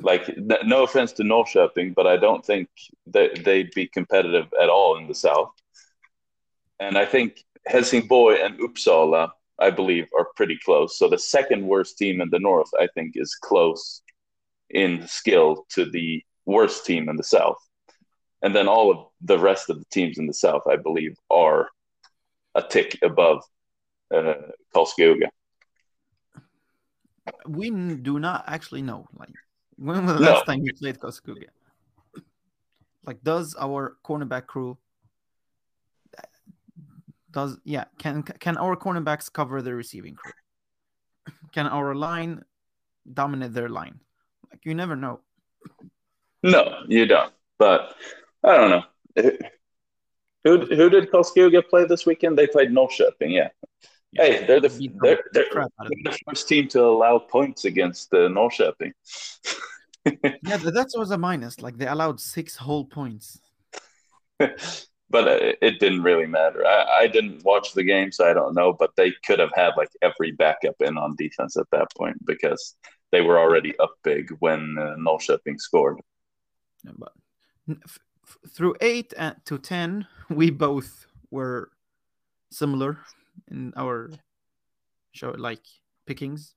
Like, 0.00 0.28
n- 0.28 0.50
no 0.66 0.84
offense 0.84 1.12
to 1.14 1.24
Norrköping, 1.24 1.96
but 1.96 2.06
I 2.06 2.16
don't 2.16 2.44
think 2.46 2.68
that 3.08 3.44
they'd 3.44 3.72
be 3.74 3.88
competitive 3.88 4.46
at 4.62 4.68
all 4.68 4.96
in 4.98 5.08
the 5.08 5.16
South. 5.16 5.50
And 6.78 6.96
I 6.96 7.06
think 7.06 7.44
Helsingborg 7.66 8.38
and 8.38 8.56
Uppsala, 8.60 9.30
I 9.58 9.70
believe, 9.70 10.06
are 10.16 10.28
pretty 10.36 10.58
close. 10.64 10.96
So 10.96 11.08
the 11.08 11.18
second 11.18 11.66
worst 11.66 11.98
team 11.98 12.20
in 12.20 12.30
the 12.30 12.38
North, 12.38 12.70
I 12.78 12.86
think, 12.94 13.14
is 13.16 13.34
close 13.34 14.02
in 14.70 15.08
skill 15.08 15.66
to 15.70 15.90
the 15.90 16.22
worst 16.46 16.86
team 16.86 17.08
in 17.08 17.16
the 17.16 17.24
South 17.24 17.58
and 18.42 18.54
then 18.54 18.68
all 18.68 18.90
of 18.90 19.06
the 19.22 19.38
rest 19.38 19.70
of 19.70 19.78
the 19.78 19.84
teams 19.90 20.18
in 20.18 20.26
the 20.26 20.34
south, 20.34 20.62
I 20.70 20.76
believe, 20.76 21.16
are 21.30 21.68
a 22.54 22.62
tick 22.62 22.98
above 23.02 23.42
uh, 24.14 24.34
we 27.46 27.70
do 27.70 28.18
not 28.18 28.44
actually 28.46 28.82
know 28.82 29.06
like 29.14 29.34
when 29.76 30.04
was 30.06 30.14
the 30.14 30.20
No. 30.20 30.32
last 30.32 30.46
time 30.46 30.60
you 30.62 30.72
played 30.74 30.98
Karlskoga? 30.98 31.48
like 33.04 33.22
does 33.22 33.54
our 33.60 33.96
cornerback 34.04 34.46
crew 34.46 34.76
does 37.30 37.58
yeah 37.64 37.84
can 37.98 38.22
can 38.22 38.56
our 38.56 38.76
cornerbacks 38.76 39.32
cover 39.32 39.62
the 39.62 39.74
receiving 39.74 40.14
crew 40.14 40.32
can 41.52 41.66
our 41.66 41.94
line 41.94 42.42
dominate 43.12 43.52
their 43.52 43.68
line 43.68 44.00
like 44.50 44.64
you 44.64 44.74
never 44.74 44.96
know 44.96 45.20
No, 46.42 46.82
you 46.88 47.06
don't. 47.06 47.32
But 47.58 47.94
I 48.44 48.56
don't 48.56 48.70
know. 48.70 48.84
Who 50.44 50.66
who 50.66 50.88
did 50.90 51.10
Karlskoga 51.10 51.68
play 51.68 51.84
this 51.84 52.06
weekend? 52.06 52.38
They 52.38 52.46
played 52.46 52.70
Norrköping. 52.70 53.32
Yeah. 53.32 53.48
Hey, 54.12 54.46
they're 54.46 54.60
the 54.60 54.70
Beat 54.70 54.94
the 54.94 55.00
they're, 55.02 55.24
they're, 55.32 55.50
crap 55.50 55.70
out 55.80 55.86
of 55.86 55.92
they're 56.02 56.12
the 56.12 56.18
first 56.26 56.48
team 56.48 56.68
to 56.68 56.82
allow 56.84 57.18
points 57.18 57.64
against 57.64 58.12
uh, 58.14 58.28
Norrköping. 58.28 58.92
yeah 60.44 60.56
that 60.56 60.90
was 60.96 61.10
a 61.10 61.18
minus 61.18 61.60
like 61.60 61.76
they 61.76 61.86
allowed 61.86 62.18
six 62.18 62.56
whole 62.56 62.84
points 62.84 63.40
but 65.10 65.28
uh, 65.28 65.52
it 65.62 65.80
didn't 65.80 66.02
really 66.02 66.26
matter. 66.26 66.66
I, 66.66 67.00
I 67.00 67.06
didn't 67.06 67.44
watch 67.44 67.72
the 67.72 67.82
game, 67.82 68.12
so 68.12 68.28
I 68.28 68.34
don't 68.34 68.54
know. 68.54 68.72
But 68.72 68.90
they 68.96 69.12
could 69.24 69.38
have 69.38 69.52
had 69.54 69.72
like 69.76 69.90
every 70.02 70.32
backup 70.32 70.76
in 70.80 70.96
on 70.96 71.16
defense 71.16 71.56
at 71.56 71.66
that 71.72 71.88
point 71.96 72.24
because 72.24 72.76
they 73.10 73.20
were 73.20 73.38
already 73.38 73.78
up 73.78 73.92
big 74.04 74.30
when 74.40 74.76
uh, 74.78 74.96
Norrköping 74.98 75.58
scored. 75.58 75.98
Yeah, 76.84 76.92
but 76.96 77.12
n- 77.68 77.80
f- 77.84 77.98
f- 78.00 78.07
through 78.48 78.74
eight 78.80 79.12
and 79.16 79.36
to 79.46 79.58
ten, 79.58 80.06
we 80.30 80.50
both 80.50 81.06
were 81.30 81.70
similar 82.50 82.98
in 83.50 83.72
our 83.76 84.10
show, 85.12 85.30
like 85.36 85.62
pickings. 86.06 86.54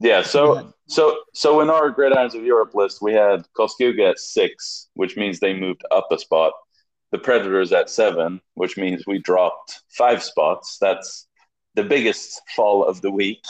Yeah, 0.00 0.22
so 0.22 0.54
Yeah. 0.54 0.62
so 0.86 1.18
so 1.34 1.60
in 1.60 1.68
our 1.70 1.90
Great 1.90 2.12
Gridirons 2.12 2.34
of 2.34 2.42
Europe 2.44 2.74
list, 2.74 3.02
we 3.02 3.12
had 3.12 3.46
Karlskoga 3.56 4.10
at 4.10 4.18
six, 4.18 4.88
which 4.94 5.16
means 5.16 5.38
they 5.40 5.52
moved 5.52 5.82
up 5.90 6.08
a 6.10 6.18
spot. 6.18 6.52
The 7.12 7.18
Predators 7.18 7.72
at 7.72 7.90
seven, 7.90 8.40
which 8.54 8.76
means 8.76 9.04
we 9.06 9.18
dropped 9.18 9.82
five 9.88 10.22
spots. 10.22 10.78
That's 10.80 11.26
the 11.74 11.82
biggest 11.82 12.40
fall 12.56 12.84
of 12.84 13.00
the 13.00 13.10
week. 13.10 13.42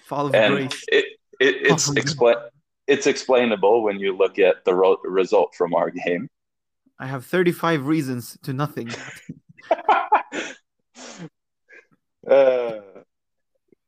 Fall 0.00 0.26
of 0.26 0.34
and 0.34 0.54
grace. 0.56 0.84
it, 0.88 1.04
it 1.40 1.54
it's 1.70 1.94
explain 1.96 2.36
it's 2.88 3.06
explainable 3.06 3.84
when 3.84 4.00
you 4.00 4.16
look 4.16 4.38
at 4.40 4.64
the 4.64 4.74
ro- 4.74 4.98
result 5.04 5.54
from 5.54 5.74
our 5.74 5.90
game. 5.90 6.28
I 7.00 7.06
have 7.06 7.24
35 7.24 7.86
reasons 7.86 8.36
to 8.42 8.52
nothing. 8.52 8.90
uh, 12.30 12.80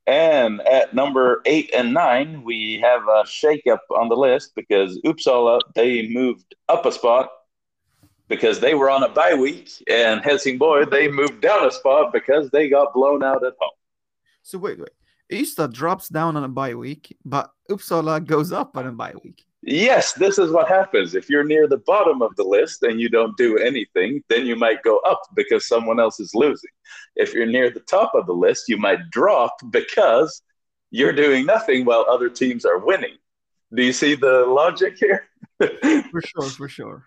and 0.06 0.62
at 0.62 0.94
number 0.94 1.42
eight 1.44 1.70
and 1.76 1.92
nine, 1.92 2.42
we 2.42 2.80
have 2.82 3.02
a 3.02 3.24
shakeup 3.24 3.80
on 3.94 4.08
the 4.08 4.16
list 4.16 4.52
because 4.56 4.98
Uppsala 5.04 5.60
they 5.74 6.08
moved 6.08 6.54
up 6.70 6.86
a 6.86 6.92
spot 6.92 7.28
because 8.28 8.60
they 8.60 8.74
were 8.74 8.88
on 8.88 9.02
a 9.02 9.10
bye 9.10 9.34
week, 9.34 9.70
and 9.90 10.22
Helsingborg 10.22 10.90
they 10.90 11.06
moved 11.06 11.42
down 11.42 11.66
a 11.66 11.70
spot 11.70 12.14
because 12.14 12.48
they 12.48 12.70
got 12.70 12.94
blown 12.94 13.22
out 13.22 13.44
at 13.44 13.52
home. 13.60 13.70
So 14.42 14.56
wait, 14.56 14.78
wait. 14.78 14.88
Ystad 15.30 15.74
drops 15.74 16.08
down 16.08 16.38
on 16.38 16.44
a 16.44 16.48
bye 16.48 16.74
week, 16.74 17.14
but 17.26 17.50
Uppsala 17.70 18.24
goes 18.24 18.52
up 18.52 18.74
on 18.78 18.86
a 18.86 18.92
bye 18.92 19.14
week. 19.22 19.44
Yes, 19.62 20.12
this 20.14 20.38
is 20.38 20.50
what 20.50 20.68
happens. 20.68 21.14
If 21.14 21.30
you're 21.30 21.44
near 21.44 21.68
the 21.68 21.78
bottom 21.78 22.20
of 22.20 22.34
the 22.34 22.42
list 22.42 22.82
and 22.82 23.00
you 23.00 23.08
don't 23.08 23.36
do 23.36 23.58
anything, 23.58 24.22
then 24.28 24.44
you 24.44 24.56
might 24.56 24.82
go 24.82 24.98
up 24.98 25.22
because 25.34 25.68
someone 25.68 26.00
else 26.00 26.18
is 26.18 26.34
losing. 26.34 26.70
If 27.14 27.32
you're 27.32 27.46
near 27.46 27.70
the 27.70 27.80
top 27.80 28.12
of 28.14 28.26
the 28.26 28.32
list, 28.32 28.68
you 28.68 28.76
might 28.76 28.98
drop 29.10 29.54
because 29.70 30.42
you're 30.90 31.12
doing 31.12 31.46
nothing 31.46 31.84
while 31.84 32.04
other 32.10 32.28
teams 32.28 32.64
are 32.64 32.78
winning. 32.78 33.16
Do 33.72 33.84
you 33.84 33.92
see 33.92 34.16
the 34.16 34.44
logic 34.46 34.96
here? 34.98 35.28
For 36.10 36.20
sure, 36.22 36.50
for 36.50 36.68
sure. 36.68 37.04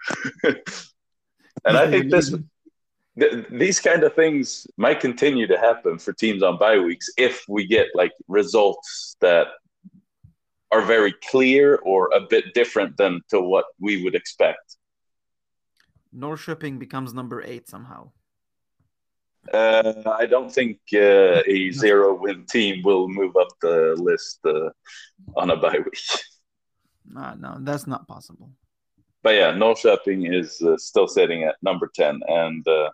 and 1.66 1.78
I 1.78 1.90
think 1.92 2.10
this 2.10 2.34
th- 3.20 3.46
these 3.52 3.80
kind 3.80 4.04
of 4.04 4.14
things 4.14 4.66
might 4.78 5.00
continue 5.00 5.48
to 5.48 5.58
happen 5.58 5.98
for 5.98 6.14
teams 6.14 6.42
on 6.42 6.58
bye 6.58 6.80
weeks 6.80 7.10
if 7.18 7.44
we 7.48 7.66
get 7.68 7.88
like 7.94 8.12
results 8.28 9.18
that 9.22 9.48
are 10.72 10.82
very 10.82 11.14
clear 11.30 11.76
or 11.78 12.10
a 12.14 12.22
bit 12.22 12.54
different 12.54 12.98
than 12.98 13.22
to 13.30 13.40
what 13.42 13.66
we 13.80 14.04
would 14.04 14.16
expect. 14.16 14.78
Norrköping 16.16 16.80
becomes 16.80 17.14
number 17.14 17.42
eight 17.44 17.68
somehow. 17.70 18.12
Uh, 19.54 19.94
I 20.08 20.26
don't 20.26 20.52
think 20.52 20.80
uh, 20.94 21.42
a 21.48 21.72
zero 21.84 22.16
win 22.16 22.46
team 22.46 22.82
will 22.84 23.08
move 23.08 23.36
up 23.36 23.50
the 23.62 23.96
list 23.98 24.40
uh, 24.46 24.70
on 25.36 25.50
a 25.52 25.58
bye 25.58 25.80
week. 25.80 26.00
No, 27.08 27.36
no, 27.36 27.58
that's 27.60 27.86
not 27.86 28.08
possible. 28.08 28.50
But 29.22 29.36
yeah, 29.36 29.52
Norrköping 29.54 30.34
is 30.34 30.60
uh, 30.64 30.76
still 30.78 31.08
sitting 31.08 31.44
at 31.44 31.56
number 31.62 31.88
10. 31.94 32.22
And 32.28 32.68
uh, 32.68 32.90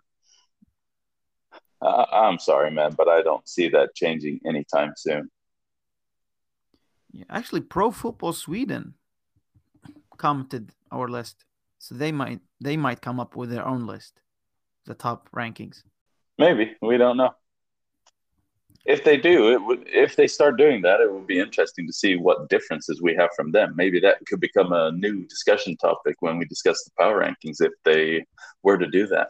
I- 1.80 2.26
I'm 2.28 2.38
sorry, 2.38 2.70
man, 2.70 2.92
but 2.94 3.08
I 3.08 3.22
don't 3.22 3.48
see 3.48 3.70
that 3.70 3.94
changing 3.94 4.38
anytime 4.46 4.92
soon. 4.98 5.30
Yeah, 7.12 7.24
actually, 7.28 7.60
Pro 7.60 7.90
Football 7.90 8.32
Sweden 8.32 8.94
commented 10.16 10.72
our 10.90 11.08
list, 11.08 11.44
so 11.78 11.94
they 11.94 12.12
might 12.12 12.40
they 12.60 12.76
might 12.76 13.02
come 13.02 13.20
up 13.20 13.36
with 13.36 13.50
their 13.50 13.66
own 13.66 13.86
list, 13.86 14.20
the 14.86 14.94
top 14.94 15.28
rankings. 15.32 15.82
Maybe. 16.38 16.74
We 16.80 16.96
don't 16.96 17.18
know. 17.18 17.34
If 18.84 19.04
they 19.04 19.16
do, 19.16 19.52
it 19.52 19.62
would. 19.62 19.84
If 19.86 20.16
they 20.16 20.26
start 20.26 20.56
doing 20.58 20.82
that, 20.82 21.00
it 21.00 21.12
would 21.12 21.26
be 21.26 21.38
interesting 21.38 21.86
to 21.86 21.92
see 21.92 22.16
what 22.16 22.48
differences 22.48 23.00
we 23.00 23.14
have 23.14 23.30
from 23.36 23.52
them. 23.52 23.74
Maybe 23.76 24.00
that 24.00 24.16
could 24.26 24.40
become 24.40 24.72
a 24.72 24.90
new 24.90 25.24
discussion 25.26 25.76
topic 25.76 26.16
when 26.20 26.38
we 26.38 26.46
discuss 26.46 26.82
the 26.84 26.90
power 26.98 27.20
rankings. 27.20 27.60
If 27.60 27.72
they 27.84 28.24
were 28.62 28.78
to 28.78 28.88
do 28.88 29.06
that, 29.08 29.28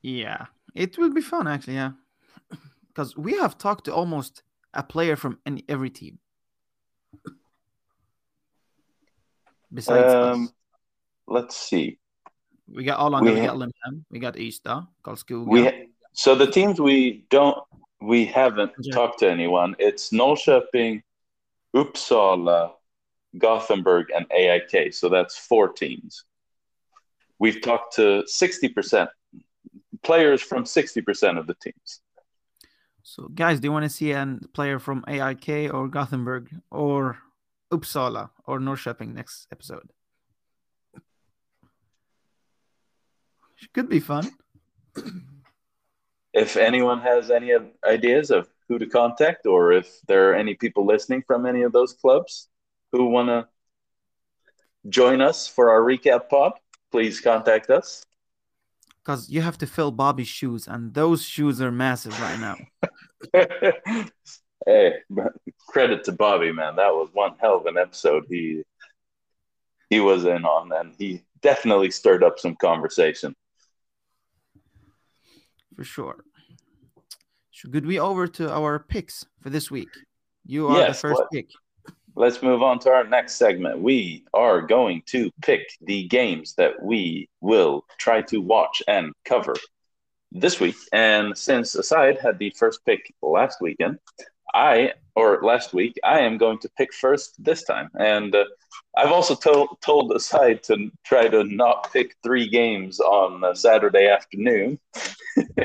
Yeah, 0.00 0.46
it 0.74 0.96
will 0.96 1.12
be 1.12 1.20
fun 1.20 1.46
actually. 1.46 1.74
Yeah, 1.74 1.92
because 2.88 3.16
we 3.16 3.32
have 3.38 3.58
talked 3.58 3.84
to 3.86 3.94
almost 3.94 4.42
a 4.72 4.82
player 4.82 5.16
from 5.16 5.40
any 5.44 5.64
every 5.68 5.90
team. 5.90 6.18
Besides 9.74 10.14
Um, 10.14 10.44
us, 10.44 10.52
let's 11.26 11.56
see. 11.56 11.98
we 12.68 12.84
got 12.84 12.98
Arlanda, 13.00 13.24
we 13.24 13.32
we, 13.34 13.46
got 13.46 13.56
Limham, 13.56 14.04
we 14.10 14.18
got 14.20 14.34
Ystad, 14.34 14.86
Karlskoga. 15.02 15.46
We 15.46 15.64
ha- 15.64 15.86
so 16.12 16.34
the 16.34 16.46
teams 16.46 16.80
we 16.80 17.26
don't 17.30 17.58
we 18.00 18.24
haven't 18.26 18.72
Yeah. 18.80 18.94
talked 18.94 19.18
to 19.20 19.30
anyone. 19.30 19.74
It's 19.78 20.10
Norrköping, 20.10 21.02
Uppsala, 21.74 22.72
Gothenburg, 23.38 24.10
and 24.14 24.26
AIK. 24.30 24.92
So 24.92 25.08
that's 25.08 25.36
four 25.36 25.68
teams. 25.72 26.24
We've 27.38 27.60
talked 27.60 27.96
to 27.96 28.22
sixty 28.26 28.68
percent 28.68 29.10
players 30.02 30.40
from 30.42 30.64
sixty 30.66 31.00
percent 31.02 31.38
of 31.38 31.46
the 31.46 31.54
teams. 31.54 32.00
So, 33.02 33.28
guys, 33.28 33.60
do 33.60 33.66
you 33.68 33.72
want 33.72 33.84
to 33.84 33.90
see 33.90 34.12
a 34.12 34.38
player 34.54 34.78
from 34.78 35.04
AIK 35.08 35.72
or 35.74 35.88
Gothenburg 35.88 36.48
or 36.70 37.18
Uppsala 37.76 38.30
or 38.46 38.58
Norrköping 38.58 39.14
next 39.14 39.46
episode? 39.50 39.88
Could 43.72 43.88
be 43.88 44.00
fun. 44.00 44.30
If 46.32 46.56
anyone 46.56 47.00
has 47.00 47.30
any 47.30 47.52
ideas 47.84 48.30
of 48.30 48.48
who 48.68 48.78
to 48.78 48.86
contact, 48.86 49.46
or 49.46 49.72
if 49.72 50.00
there 50.06 50.30
are 50.30 50.34
any 50.34 50.54
people 50.54 50.84
listening 50.84 51.22
from 51.26 51.46
any 51.46 51.62
of 51.62 51.72
those 51.72 51.92
clubs 51.92 52.48
who 52.92 53.06
want 53.06 53.28
to 53.28 53.48
join 54.88 55.20
us 55.20 55.48
for 55.48 55.70
our 55.70 55.80
recap 55.80 56.28
pod, 56.28 56.52
please 56.90 57.20
contact 57.20 57.70
us. 57.70 58.04
Because 59.02 59.30
you 59.30 59.42
have 59.42 59.58
to 59.58 59.66
fill 59.66 59.90
Bobby's 59.90 60.28
shoes, 60.28 60.66
and 60.66 60.94
those 60.94 61.22
shoes 61.24 61.60
are 61.60 61.72
massive 61.72 62.18
right 62.20 62.40
now. 62.40 62.56
hey, 64.66 64.94
credit 65.68 66.04
to 66.04 66.12
Bobby, 66.12 66.52
man. 66.52 66.76
That 66.76 66.92
was 66.94 67.08
one 67.12 67.34
hell 67.40 67.56
of 67.56 67.66
an 67.66 67.76
episode. 67.78 68.24
He 68.28 68.62
he 69.90 70.00
was 70.00 70.24
in 70.24 70.44
on, 70.44 70.72
and 70.72 70.94
he 70.98 71.22
definitely 71.42 71.90
stirred 71.90 72.24
up 72.24 72.38
some 72.38 72.56
conversation. 72.56 73.34
For 75.76 75.84
sure. 75.84 76.24
Should 77.50 77.86
we 77.86 77.98
over 77.98 78.26
to 78.28 78.50
our 78.52 78.78
picks 78.78 79.24
for 79.40 79.50
this 79.50 79.70
week? 79.70 79.88
You 80.46 80.68
are 80.68 80.78
Yes, 80.78 81.00
the 81.02 81.08
first 81.08 81.20
what- 81.20 81.30
pick. 81.30 81.48
Let's 82.16 82.42
move 82.42 82.62
on 82.62 82.78
to 82.80 82.90
our 82.90 83.02
next 83.02 83.34
segment. 83.34 83.80
We 83.80 84.24
are 84.32 84.62
going 84.62 85.02
to 85.06 85.32
pick 85.42 85.62
the 85.80 86.06
games 86.06 86.54
that 86.54 86.80
we 86.80 87.28
will 87.40 87.84
try 87.98 88.22
to 88.22 88.40
watch 88.40 88.84
and 88.86 89.12
cover 89.24 89.56
this 90.30 90.60
week. 90.60 90.76
And 90.92 91.36
since 91.36 91.74
Aside 91.74 92.18
had 92.20 92.38
the 92.38 92.50
first 92.56 92.84
pick 92.86 93.12
last 93.20 93.60
weekend, 93.60 93.98
I 94.54 94.92
or 95.16 95.40
last 95.42 95.74
week, 95.74 95.98
I 96.02 96.20
am 96.20 96.38
going 96.38 96.58
to 96.60 96.68
pick 96.76 96.92
first 96.92 97.42
this 97.42 97.62
time. 97.64 97.88
And 97.98 98.34
uh, 98.34 98.44
I've 98.96 99.12
also 99.12 99.34
told 99.34 99.80
told 99.80 100.12
Aside 100.12 100.62
to 100.64 100.90
try 101.04 101.28
to 101.28 101.44
not 101.44 101.92
pick 101.92 102.16
three 102.22 102.48
games 102.48 103.00
on 103.00 103.44
a 103.44 103.54
Saturday 103.54 104.08
afternoon, 104.08 104.78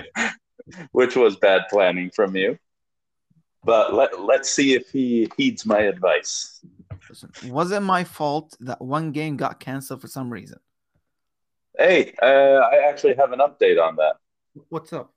which 0.91 1.15
was 1.15 1.35
bad 1.37 1.63
planning 1.69 2.11
from 2.11 2.35
you. 2.35 2.57
But 3.63 3.93
let, 3.93 4.21
let's 4.21 4.49
see 4.49 4.73
if 4.73 4.89
he 4.89 5.29
heeds 5.35 5.65
my 5.65 5.79
advice. 5.81 6.61
Listen, 7.09 7.31
was 7.47 7.71
it 7.71 7.81
my 7.81 8.03
fault 8.03 8.55
that 8.61 8.81
one 8.81 9.11
game 9.11 9.35
got 9.35 9.59
canceled 9.59 10.01
for 10.01 10.07
some 10.07 10.31
reason? 10.31 10.59
Hey, 11.77 12.13
uh, 12.21 12.25
I 12.25 12.87
actually 12.89 13.15
have 13.15 13.31
an 13.31 13.39
update 13.39 13.81
on 13.81 13.95
that. 13.97 14.17
What's 14.69 14.93
up? 14.93 15.13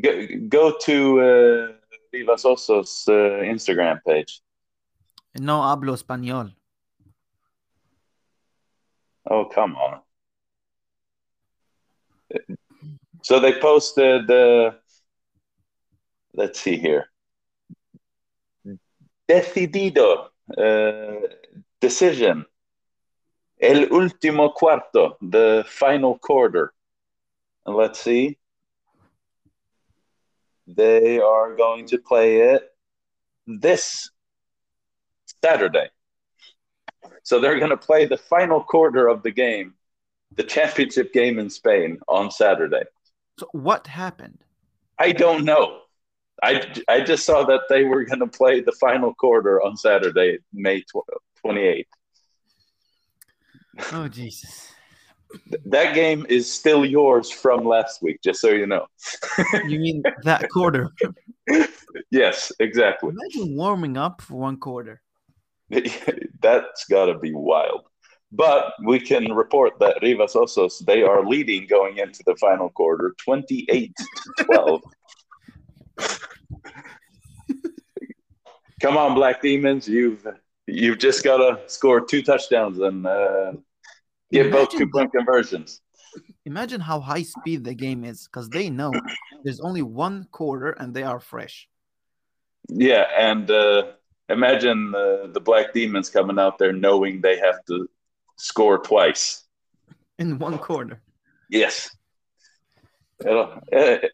Go, 0.00 0.26
go 0.48 0.76
to 0.82 1.20
uh, 1.20 1.79
Rivas 2.12 2.44
Osos 2.44 3.08
uh, 3.08 3.42
Instagram 3.44 4.00
page. 4.04 4.42
No 5.34 5.62
hablo 5.62 5.94
español. 5.94 6.54
Oh, 9.30 9.44
come 9.44 9.76
on. 9.76 10.00
So 13.22 13.38
they 13.38 13.60
posted, 13.60 14.28
uh, 14.30 14.72
let's 16.34 16.60
see 16.60 16.76
here. 16.78 17.10
Decidido, 19.28 20.30
uh, 20.58 21.28
decision. 21.80 22.46
El 23.60 23.88
último 23.90 24.52
cuarto, 24.54 25.16
the 25.20 25.64
final 25.68 26.18
quarter. 26.18 26.72
And 27.66 27.76
let's 27.76 28.00
see. 28.00 28.39
They 30.76 31.18
are 31.18 31.56
going 31.56 31.86
to 31.86 31.98
play 31.98 32.52
it 32.52 32.70
this 33.46 34.10
Saturday. 35.42 35.88
So 37.22 37.40
they're 37.40 37.58
going 37.58 37.70
to 37.70 37.76
play 37.76 38.06
the 38.06 38.16
final 38.16 38.62
quarter 38.62 39.08
of 39.08 39.22
the 39.22 39.30
game, 39.30 39.74
the 40.36 40.44
championship 40.44 41.12
game 41.12 41.38
in 41.38 41.50
Spain 41.50 41.98
on 42.08 42.30
Saturday. 42.30 42.82
So 43.38 43.48
what 43.52 43.86
happened? 43.86 44.44
I 44.98 45.12
don't 45.12 45.44
know. 45.44 45.80
I, 46.42 46.72
I 46.88 47.00
just 47.00 47.24
saw 47.24 47.44
that 47.44 47.62
they 47.68 47.84
were 47.84 48.04
going 48.04 48.20
to 48.20 48.26
play 48.26 48.60
the 48.60 48.72
final 48.72 49.14
quarter 49.14 49.62
on 49.62 49.76
Saturday, 49.76 50.38
May 50.52 50.80
tw- 50.80 51.06
28th. 51.44 51.84
Oh 53.92 54.08
Jesus! 54.08 54.72
That 55.66 55.94
game 55.94 56.26
is 56.28 56.52
still 56.52 56.84
yours 56.84 57.30
from 57.30 57.64
last 57.64 58.02
week, 58.02 58.20
just 58.22 58.40
so 58.40 58.50
you 58.50 58.66
know. 58.66 58.86
You 59.66 59.78
mean 59.78 60.02
that 60.24 60.48
quarter? 60.50 60.90
yes, 62.10 62.52
exactly. 62.58 63.10
Imagine 63.10 63.56
warming 63.56 63.96
up 63.96 64.22
for 64.22 64.34
one 64.34 64.56
quarter. 64.56 65.00
That's 66.40 66.84
got 66.86 67.06
to 67.06 67.18
be 67.18 67.32
wild. 67.32 67.82
But 68.32 68.74
we 68.84 69.00
can 69.00 69.32
report 69.32 69.78
that 69.80 69.98
Rivas 70.02 70.34
Osos, 70.34 70.84
they 70.84 71.02
are 71.02 71.26
leading 71.26 71.66
going 71.66 71.98
into 71.98 72.22
the 72.24 72.36
final 72.36 72.70
quarter 72.70 73.14
28 73.24 73.92
to 73.96 74.44
12. 74.44 74.82
Come 78.80 78.96
on, 78.96 79.14
Black 79.14 79.42
Demons. 79.42 79.88
You've 79.88 80.26
you've 80.66 80.98
just 80.98 81.24
got 81.24 81.38
to 81.38 81.60
score 81.68 82.00
two 82.00 82.22
touchdowns 82.22 82.78
and 82.78 83.06
uh, 83.06 83.52
get 84.32 84.52
both 84.52 84.70
two 84.70 84.88
point 84.88 85.12
conversions. 85.12 85.80
Imagine 86.44 86.80
how 86.80 87.00
high 87.00 87.22
speed 87.22 87.64
the 87.64 87.74
game 87.74 88.04
is, 88.04 88.26
because 88.26 88.48
they 88.48 88.68
know 88.68 88.92
there's 89.44 89.60
only 89.60 89.82
one 89.82 90.26
quarter 90.32 90.70
and 90.70 90.92
they 90.92 91.02
are 91.02 91.20
fresh. 91.20 91.68
Yeah, 92.68 93.06
and 93.16 93.50
uh, 93.50 93.92
imagine 94.28 94.94
uh, 94.94 95.28
the 95.32 95.40
Black 95.40 95.72
Demons 95.72 96.10
coming 96.10 96.38
out 96.38 96.58
there 96.58 96.72
knowing 96.72 97.20
they 97.20 97.38
have 97.38 97.64
to 97.68 97.88
score 98.36 98.78
twice. 98.78 99.44
in 100.18 100.38
one 100.38 100.58
quarter. 100.58 101.02
Yes. 101.50 101.90
It'll, 103.24 103.60
it, 103.70 104.12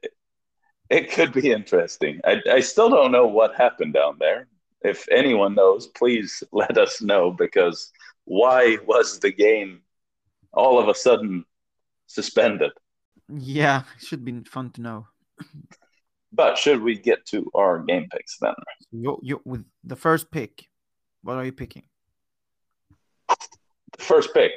it 0.90 1.12
could 1.12 1.32
be 1.32 1.50
interesting. 1.50 2.20
I, 2.24 2.40
I 2.50 2.60
still 2.60 2.90
don't 2.90 3.12
know 3.12 3.26
what 3.26 3.54
happened 3.54 3.94
down 3.94 4.16
there. 4.18 4.48
If 4.82 5.06
anyone 5.10 5.54
knows, 5.54 5.88
please 5.88 6.42
let 6.52 6.78
us 6.78 7.02
know 7.02 7.30
because 7.30 7.90
why 8.24 8.78
was 8.86 9.18
the 9.18 9.32
game 9.32 9.80
all 10.56 10.80
of 10.80 10.88
a 10.88 10.94
sudden 10.94 11.44
suspended? 12.06 12.72
Yeah, 13.28 13.82
should 14.00 14.24
be 14.24 14.42
fun 14.44 14.70
to 14.72 14.80
know. 14.80 15.06
But 16.32 16.58
should 16.58 16.82
we 16.82 16.98
get 16.98 17.24
to 17.26 17.50
our 17.54 17.78
game 17.84 18.08
picks 18.10 18.38
then? 18.38 18.54
You, 18.90 19.18
you 19.22 19.40
with 19.44 19.64
the 19.84 19.96
first 19.96 20.30
pick, 20.30 20.66
What 21.22 21.36
are 21.36 21.44
you 21.44 21.52
picking? 21.52 21.84
The 23.28 24.02
first 24.02 24.34
pick. 24.34 24.52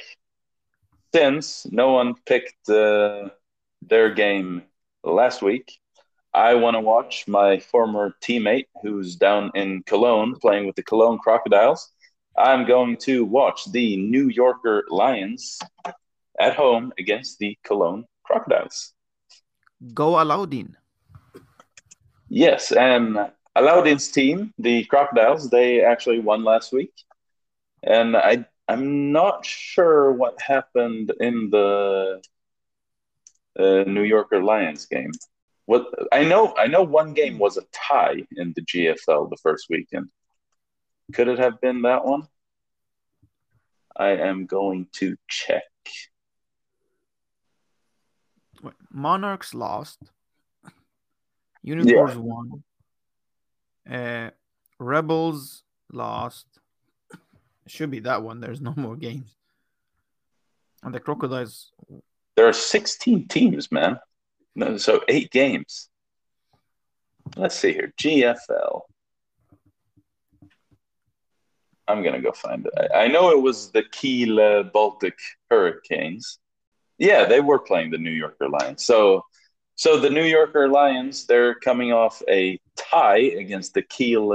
Since 1.13 1.67
no 1.71 1.91
one 1.91 2.15
picked 2.25 2.69
uh, 2.69 3.29
their 3.81 4.13
game 4.13 4.63
last 5.03 5.41
week, 5.41 5.79
I 6.33 6.53
want 6.53 6.75
to 6.75 6.81
watch 6.81 7.27
my 7.27 7.59
former 7.59 8.13
teammate 8.21 8.67
who's 8.83 9.15
down 9.15 9.51
in 9.55 9.81
Cologne 9.83 10.35
playing 10.39 10.67
with 10.67 10.75
the 10.75 10.83
Cologne 10.83 11.17
Crocodiles. 11.17 11.91
I'm 12.39 12.65
going 12.65 12.97
to 12.97 13.25
watch 13.25 13.71
the 13.71 13.97
New 13.97 14.29
Yorker 14.29 14.85
Lions 14.89 15.59
at 16.39 16.55
home 16.55 16.93
against 16.97 17.37
the 17.39 17.57
Cologne 17.63 18.05
Crocodiles. 18.23 18.93
Go 19.93 20.13
Alaudin. 20.13 20.75
Yes, 22.29 22.71
and 22.71 23.17
Alaudin's 23.57 24.07
team, 24.09 24.53
the 24.57 24.85
Crocodiles, 24.85 25.49
they 25.49 25.81
actually 25.83 26.19
won 26.19 26.43
last 26.43 26.71
week. 26.71 26.93
And 27.83 28.15
I 28.15 28.45
I'm 28.69 29.11
not 29.11 29.45
sure 29.45 30.11
what 30.11 30.39
happened 30.39 31.11
in 31.19 31.49
the 31.49 32.21
uh, 33.57 33.83
New 33.87 34.03
Yorker 34.03 34.43
Lions 34.43 34.85
game. 34.85 35.11
What 35.65 35.87
I 36.11 36.23
know, 36.23 36.53
I 36.55 36.67
know 36.67 36.83
one 36.83 37.13
game 37.13 37.39
was 37.39 37.57
a 37.57 37.63
tie 37.73 38.23
in 38.37 38.53
the 38.55 38.61
GFL 38.61 39.29
the 39.29 39.37
first 39.41 39.65
weekend. 39.69 40.09
Could 41.13 41.27
it 41.27 41.39
have 41.39 41.59
been 41.61 41.81
that 41.83 42.05
one? 42.05 42.27
I 43.95 44.09
am 44.09 44.45
going 44.45 44.87
to 44.93 45.17
check. 45.27 45.63
Monarchs 48.91 49.53
lost. 49.53 49.99
Unicorns 51.63 52.15
yeah. 52.15 52.21
won. 52.21 52.63
Uh, 53.89 54.29
Rebels 54.79 55.63
lost. 55.91 56.45
should 57.67 57.91
be 57.91 57.99
that 58.01 58.23
one. 58.23 58.39
There's 58.39 58.61
no 58.61 58.73
more 58.75 58.95
games. 58.95 59.35
And 60.83 60.93
the 60.93 60.99
Crocodiles. 60.99 61.71
There 62.35 62.47
are 62.47 62.53
16 62.53 63.27
teams, 63.27 63.71
man. 63.71 63.99
No, 64.55 64.77
So 64.77 65.01
eight 65.07 65.31
games. 65.31 65.89
Let's 67.35 67.55
see 67.55 67.73
here. 67.73 67.93
GFL. 68.01 68.81
I'm 71.89 72.03
gonna 72.03 72.21
go 72.21 72.31
find 72.31 72.65
it. 72.65 72.73
I, 72.93 73.05
I 73.05 73.07
know 73.07 73.31
it 73.31 73.41
was 73.41 73.71
the 73.71 73.83
Kiel 73.91 74.63
Baltic 74.73 75.17
Hurricanes. 75.49 76.39
Yeah, 76.97 77.25
they 77.25 77.39
were 77.41 77.59
playing 77.59 77.91
the 77.91 77.97
New 77.97 78.11
Yorker 78.11 78.49
Lions. 78.49 78.83
So 78.85 79.23
so 79.75 79.97
the 79.97 80.09
New 80.09 80.25
Yorker 80.25 80.67
Lions, 80.67 81.25
they're 81.25 81.55
coming 81.55 81.93
off 81.93 82.21
a 82.27 82.59
tie 82.75 83.31
against 83.39 83.73
the 83.73 83.81
Kiel 83.81 84.33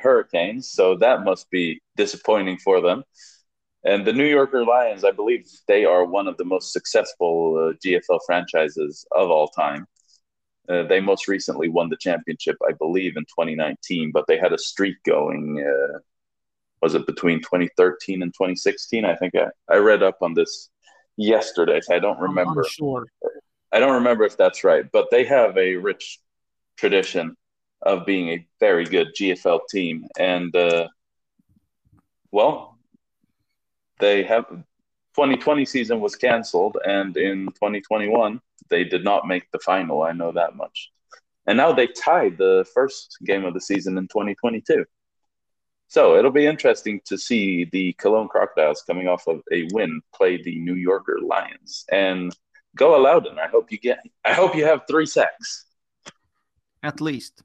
Hurricanes, 0.00 0.70
so 0.70 0.96
that 0.98 1.24
must 1.24 1.50
be 1.50 1.80
disappointing 1.96 2.58
for 2.58 2.80
them. 2.80 3.02
And 3.84 4.06
the 4.06 4.12
New 4.12 4.24
Yorker 4.24 4.64
Lions, 4.64 5.04
I 5.04 5.10
believe 5.10 5.46
they 5.68 5.84
are 5.84 6.04
one 6.04 6.28
of 6.28 6.36
the 6.36 6.44
most 6.44 6.72
successful 6.72 7.56
uh, 7.58 7.76
GFL 7.84 8.20
franchises 8.24 9.04
of 9.12 9.30
all 9.30 9.48
time. 9.48 9.86
Uh, 10.68 10.84
they 10.84 11.00
most 11.00 11.28
recently 11.28 11.68
won 11.68 11.90
the 11.90 11.96
championship, 11.96 12.56
I 12.66 12.72
believe, 12.72 13.16
in 13.16 13.24
2019, 13.24 14.12
but 14.12 14.26
they 14.26 14.38
had 14.38 14.52
a 14.52 14.58
streak 14.58 14.96
going. 15.04 15.60
Uh, 15.60 15.98
was 16.84 16.94
it 16.94 17.06
between 17.06 17.38
2013 17.40 18.22
and 18.22 18.30
2016? 18.34 19.06
I 19.06 19.16
think 19.16 19.34
I, 19.34 19.46
I 19.72 19.78
read 19.78 20.02
up 20.02 20.18
on 20.20 20.34
this 20.34 20.68
yesterday, 21.16 21.80
so 21.80 21.94
I 21.94 21.98
don't 21.98 22.20
remember. 22.20 22.60
I'm 22.60 22.68
sure. 22.68 23.06
I 23.72 23.78
don't 23.78 23.94
remember 23.94 24.24
if 24.24 24.36
that's 24.36 24.64
right, 24.64 24.84
but 24.92 25.10
they 25.10 25.24
have 25.24 25.56
a 25.56 25.76
rich 25.76 26.20
tradition 26.76 27.38
of 27.80 28.04
being 28.04 28.28
a 28.28 28.46
very 28.60 28.84
good 28.84 29.08
GFL 29.18 29.60
team. 29.70 30.06
And, 30.18 30.54
uh, 30.54 30.88
well, 32.30 32.76
they 33.98 34.22
have 34.24 34.46
2020 34.50 35.64
season 35.64 36.00
was 36.00 36.16
canceled, 36.16 36.76
and 36.84 37.16
in 37.16 37.46
2021, 37.46 38.42
they 38.68 38.84
did 38.84 39.04
not 39.04 39.26
make 39.26 39.50
the 39.52 39.58
final. 39.60 40.02
I 40.02 40.12
know 40.12 40.32
that 40.32 40.54
much. 40.54 40.90
And 41.46 41.56
now 41.56 41.72
they 41.72 41.86
tied 41.86 42.36
the 42.36 42.66
first 42.74 43.16
game 43.24 43.46
of 43.46 43.54
the 43.54 43.60
season 43.60 43.96
in 43.96 44.06
2022. 44.08 44.84
So 45.94 46.16
it'll 46.16 46.32
be 46.32 46.44
interesting 46.44 47.00
to 47.04 47.16
see 47.16 47.66
the 47.70 47.92
Cologne 47.92 48.26
Crocodiles 48.26 48.82
coming 48.82 49.06
off 49.06 49.28
of 49.28 49.42
a 49.52 49.68
win 49.72 50.00
play 50.12 50.42
the 50.42 50.58
New 50.58 50.74
Yorker 50.74 51.20
Lions. 51.22 51.84
And 51.92 52.34
go 52.74 52.98
Alaudin. 52.98 53.38
I 53.38 53.46
hope 53.46 53.70
you 53.70 53.78
get. 53.78 54.00
I 54.24 54.32
hope 54.32 54.56
you 54.56 54.64
have 54.64 54.80
three 54.90 55.06
sacks. 55.06 55.66
At 56.82 57.00
least. 57.00 57.44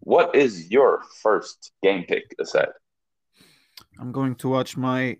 What 0.00 0.34
is 0.34 0.70
your 0.70 1.02
first 1.22 1.72
game 1.82 2.04
pick, 2.08 2.34
Asad? 2.40 2.70
I'm 4.00 4.12
going 4.12 4.36
to 4.36 4.48
watch 4.48 4.78
my 4.78 5.18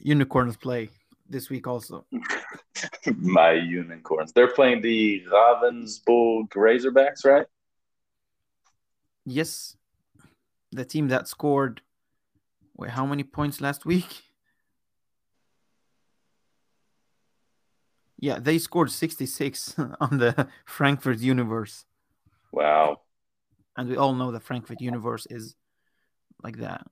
unicorns 0.00 0.58
play 0.58 0.90
this 1.30 1.48
week 1.48 1.66
also. 1.66 2.04
my 3.16 3.52
unicorns. 3.52 4.32
They're 4.34 4.52
playing 4.52 4.82
the 4.82 5.24
Ravensburg 5.32 6.50
Razorbacks, 6.50 7.24
right? 7.24 7.46
Yes. 9.24 9.78
The 10.72 10.84
team 10.84 11.08
that 11.08 11.28
scored 11.28 11.82
wait, 12.76 12.90
how 12.90 13.06
many 13.06 13.22
points 13.22 13.60
last 13.60 13.84
week? 13.84 14.22
Yeah, 18.18 18.38
they 18.38 18.58
scored 18.58 18.90
66 18.90 19.76
on 20.00 20.18
the 20.18 20.48
Frankfurt 20.66 21.18
Universe. 21.18 21.86
Wow. 22.52 23.00
And 23.76 23.88
we 23.88 23.96
all 23.96 24.14
know 24.14 24.30
the 24.30 24.40
Frankfurt 24.40 24.80
Universe 24.80 25.26
is 25.30 25.54
like 26.42 26.58
that 26.58 26.86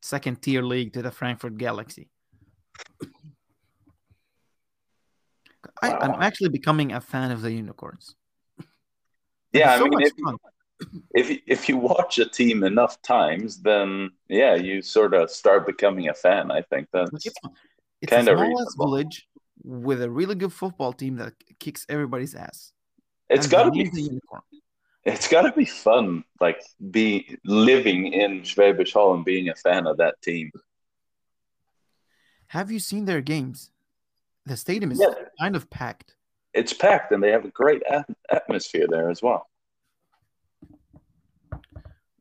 second 0.00 0.42
tier 0.42 0.62
league 0.62 0.92
to 0.92 1.02
the 1.02 1.10
Frankfurt 1.10 1.56
Galaxy. 1.56 2.10
Wow. 5.82 5.98
I, 6.00 6.04
am 6.04 6.22
actually 6.22 6.50
becoming 6.50 6.92
a 6.92 7.00
fan 7.00 7.30
of 7.30 7.42
the 7.42 7.52
unicorns. 7.52 8.14
Yeah, 9.52 9.74
I 9.74 9.82
mean, 9.82 10.00
if, 10.00 10.12
if 11.14 11.40
if 11.46 11.68
you 11.68 11.76
watch 11.76 12.18
a 12.18 12.28
team 12.28 12.64
enough 12.64 13.00
times, 13.02 13.60
then 13.62 14.10
yeah, 14.28 14.54
you 14.54 14.82
sort 14.82 15.14
of 15.14 15.30
start 15.30 15.66
becoming 15.66 16.08
a 16.08 16.14
fan. 16.14 16.50
I 16.50 16.62
think 16.62 16.88
that's 16.92 17.28
kind 18.06 18.28
of 18.28 18.38
village 18.78 19.28
with 19.64 20.02
a 20.02 20.10
really 20.10 20.34
good 20.34 20.52
football 20.52 20.92
team 20.92 21.16
that 21.16 21.34
kicks 21.58 21.86
everybody's 21.88 22.34
ass. 22.34 22.72
It's 23.28 23.46
got 23.46 23.64
to 23.64 23.70
be 23.70 23.90
unicorn. 23.92 24.42
It's 25.04 25.26
got 25.26 25.42
to 25.42 25.52
be 25.52 25.64
fun, 25.64 26.24
like 26.40 26.60
be 26.90 27.38
living 27.44 28.12
in 28.12 28.42
Schwäbisch 28.42 28.92
Hall 28.92 29.14
and 29.14 29.24
being 29.24 29.48
a 29.48 29.54
fan 29.54 29.86
of 29.86 29.96
that 29.96 30.20
team. 30.22 30.50
Have 32.48 32.70
you 32.70 32.78
seen 32.78 33.06
their 33.06 33.20
games? 33.20 33.70
The 34.46 34.56
stadium 34.56 34.92
is 34.92 35.00
yeah. 35.00 35.14
kind 35.40 35.56
of 35.56 35.70
packed. 35.70 36.14
It's 36.52 36.72
packed, 36.72 37.12
and 37.12 37.22
they 37.22 37.30
have 37.30 37.44
a 37.44 37.50
great 37.50 37.82
atmosphere 38.30 38.86
there 38.88 39.08
as 39.10 39.22
well. 39.22 39.48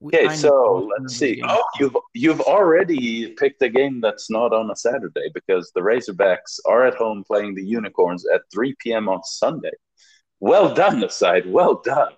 Okay, 0.04 0.36
so 0.36 0.90
let's 0.98 1.16
see. 1.16 1.42
Oh, 1.48 1.64
you've 1.80 1.96
you've 2.14 2.42
already 2.42 3.28
picked 3.34 3.62
a 3.62 3.70
game 3.70 4.02
that's 4.02 4.32
not 4.32 4.52
on 4.52 4.72
a 4.72 4.76
Saturday 4.76 5.30
because 5.34 5.72
the 5.76 5.82
Razorbacks 5.82 6.60
are 6.66 6.86
at 6.88 6.96
home 6.96 7.24
playing 7.24 7.54
the 7.54 7.64
Unicorns 7.64 8.26
at 8.34 8.42
3 8.52 8.76
p.m. 8.80 9.08
on 9.08 9.24
Sunday. 9.24 9.72
Well 10.40 10.74
done, 10.74 11.04
aside. 11.04 11.46
Well 11.46 11.82
done. 11.86 12.14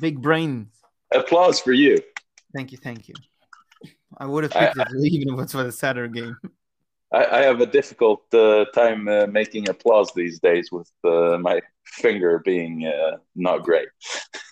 Big 0.00 0.22
brain. 0.22 0.68
Applause 1.12 1.58
for 1.60 1.72
you. 1.72 1.98
Thank 2.54 2.70
you, 2.70 2.78
thank 2.78 3.08
you. 3.08 3.14
I 4.16 4.26
would 4.26 4.44
have 4.44 4.52
picked 4.52 4.78
I, 4.78 4.82
it 4.82 4.88
even 5.12 5.34
if 5.34 5.40
it's 5.40 5.52
for 5.52 5.64
the 5.64 5.72
Saturday 5.72 6.20
game. 6.20 6.36
I, 7.12 7.24
I 7.24 7.42
have 7.42 7.60
a 7.60 7.66
difficult 7.66 8.22
uh, 8.32 8.66
time 8.74 9.08
uh, 9.08 9.26
making 9.26 9.68
applause 9.68 10.12
these 10.14 10.38
days 10.38 10.70
with 10.70 10.90
uh, 11.04 11.38
my 11.38 11.60
finger 11.84 12.40
being 12.44 12.86
uh, 12.86 13.16
not 13.34 13.64
great. 13.64 13.88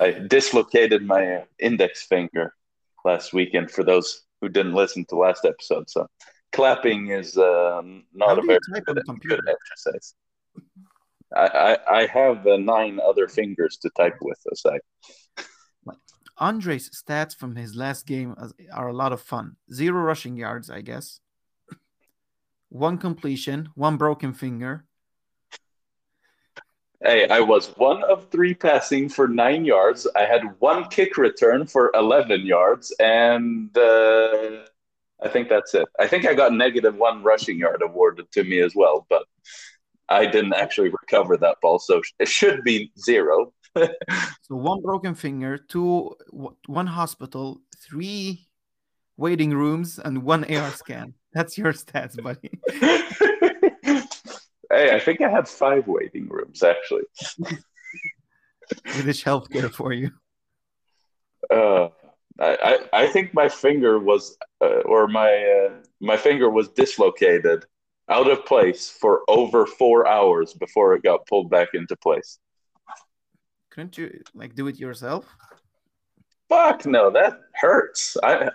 I 0.00 0.12
dislocated 0.28 1.04
my 1.04 1.44
index 1.58 2.02
finger 2.02 2.54
last 3.04 3.32
weekend 3.32 3.70
for 3.70 3.82
those 3.84 4.22
who 4.40 4.48
didn't 4.48 4.74
listen 4.74 5.04
to 5.06 5.16
last 5.16 5.44
episode. 5.44 5.90
So 5.90 6.06
clapping 6.52 7.08
is 7.08 7.36
um, 7.36 8.04
not 8.12 8.36
How 8.36 8.42
a 8.42 8.46
very 8.46 8.58
good, 8.86 9.00
good, 9.28 9.40
exercise. 9.48 10.14
I, 11.34 11.46
I, 11.90 12.00
I 12.00 12.06
have 12.06 12.46
uh, 12.46 12.56
nine 12.56 13.00
other 13.06 13.28
fingers 13.28 13.76
to 13.82 13.90
type 13.96 14.16
with, 14.20 14.38
aside. 14.50 14.80
Andre's 16.38 16.88
stats 16.90 17.34
from 17.34 17.56
his 17.56 17.74
last 17.74 18.06
game 18.06 18.36
are 18.72 18.88
a 18.88 18.92
lot 18.92 19.12
of 19.12 19.20
fun. 19.20 19.56
Zero 19.72 20.00
rushing 20.00 20.36
yards, 20.36 20.70
I 20.70 20.82
guess. 20.82 21.20
One 22.68 22.98
completion, 22.98 23.70
one 23.74 23.96
broken 23.96 24.32
finger, 24.32 24.84
Hey, 27.00 27.28
I 27.28 27.38
was 27.40 27.68
one 27.76 28.02
of 28.02 28.28
three 28.30 28.54
passing 28.54 29.08
for 29.08 29.28
nine 29.28 29.64
yards. 29.64 30.06
I 30.16 30.24
had 30.24 30.42
one 30.58 30.88
kick 30.88 31.16
return 31.16 31.64
for 31.66 31.92
11 31.94 32.44
yards, 32.44 32.92
and 32.98 33.76
uh, 33.78 34.64
I 35.22 35.28
think 35.28 35.48
that's 35.48 35.74
it. 35.74 35.86
I 36.00 36.08
think 36.08 36.26
I 36.26 36.34
got 36.34 36.52
negative 36.52 36.96
one 36.96 37.22
rushing 37.22 37.56
yard 37.56 37.82
awarded 37.82 38.32
to 38.32 38.42
me 38.42 38.58
as 38.60 38.74
well, 38.74 39.06
but 39.08 39.22
I 40.08 40.26
didn't 40.26 40.54
actually 40.54 40.88
recover 40.88 41.36
that 41.36 41.58
ball, 41.62 41.78
so 41.78 42.02
it 42.18 42.28
should 42.28 42.64
be 42.64 42.90
zero. 42.98 43.52
So 44.42 44.56
one 44.56 44.80
broken 44.80 45.14
finger, 45.14 45.58
two, 45.58 46.16
one 46.66 46.86
hospital, 46.86 47.60
three 47.76 48.48
waiting 49.18 49.50
rooms, 49.50 50.00
and 50.00 50.22
one 50.24 50.42
AR 50.52 50.70
scan. 50.70 51.14
That's 51.34 51.58
your 51.58 51.74
stats, 51.74 52.20
buddy. 52.20 52.58
hey, 54.70 54.94
I 54.94 55.00
think 55.00 55.20
I 55.20 55.28
had 55.28 55.48
five 55.48 55.86
waiting 55.86 56.28
rooms 56.28 56.62
actually. 56.62 57.04
British 58.84 59.24
healthcare 59.24 59.72
for 59.72 59.92
you. 59.92 60.10
Uh, 61.50 61.88
I, 62.38 62.56
I 62.92 63.02
I 63.04 63.06
think 63.06 63.32
my 63.34 63.48
finger 63.48 63.98
was 63.98 64.36
uh, 64.60 64.80
or 64.84 65.08
my 65.08 65.30
uh, 65.30 65.74
my 66.00 66.16
finger 66.16 66.50
was 66.50 66.68
dislocated 66.68 67.64
out 68.08 68.30
of 68.30 68.44
place 68.46 68.88
for 68.88 69.22
over 69.28 69.66
four 69.66 70.06
hours 70.06 70.54
before 70.54 70.94
it 70.94 71.02
got 71.02 71.26
pulled 71.26 71.50
back 71.50 71.68
into 71.74 71.96
place. 71.96 72.38
Couldn't 73.70 73.96
you 73.98 74.22
like 74.34 74.54
do 74.54 74.66
it 74.66 74.78
yourself? 74.78 75.26
Fuck 76.48 76.86
no, 76.86 77.10
that 77.10 77.40
hurts. 77.54 78.16
I 78.22 78.50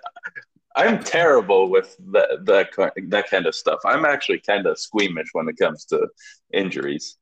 I'm 0.75 1.03
terrible 1.03 1.69
with 1.69 1.95
that 2.11 2.45
that 2.45 2.93
that 3.09 3.29
kind 3.29 3.45
of 3.45 3.55
stuff. 3.55 3.79
I'm 3.85 4.05
actually 4.05 4.39
kind 4.39 4.65
of 4.65 4.79
squeamish 4.79 5.29
when 5.33 5.47
it 5.49 5.57
comes 5.57 5.85
to 5.85 6.07
injuries. 6.51 7.17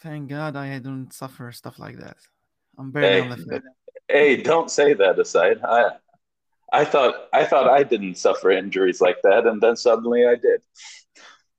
Thank 0.00 0.30
God 0.30 0.56
I 0.56 0.78
don't 0.78 1.12
suffer 1.12 1.52
stuff 1.52 1.78
like 1.78 1.98
that. 1.98 2.16
I'm 2.78 2.90
barely 2.90 3.18
Hey, 3.18 3.20
on 3.20 3.28
the 3.28 3.36
field. 3.36 3.62
hey, 4.08 4.42
don't 4.42 4.70
say 4.70 4.94
that 4.94 5.18
aside. 5.18 5.60
I 5.64 5.90
I 6.72 6.84
thought 6.84 7.28
I 7.32 7.44
thought 7.46 7.68
I 7.68 7.82
didn't 7.84 8.16
suffer 8.16 8.50
injuries 8.50 9.00
like 9.00 9.18
that, 9.24 9.46
and 9.46 9.60
then 9.62 9.76
suddenly 9.76 10.26
I 10.26 10.36
did 10.36 10.62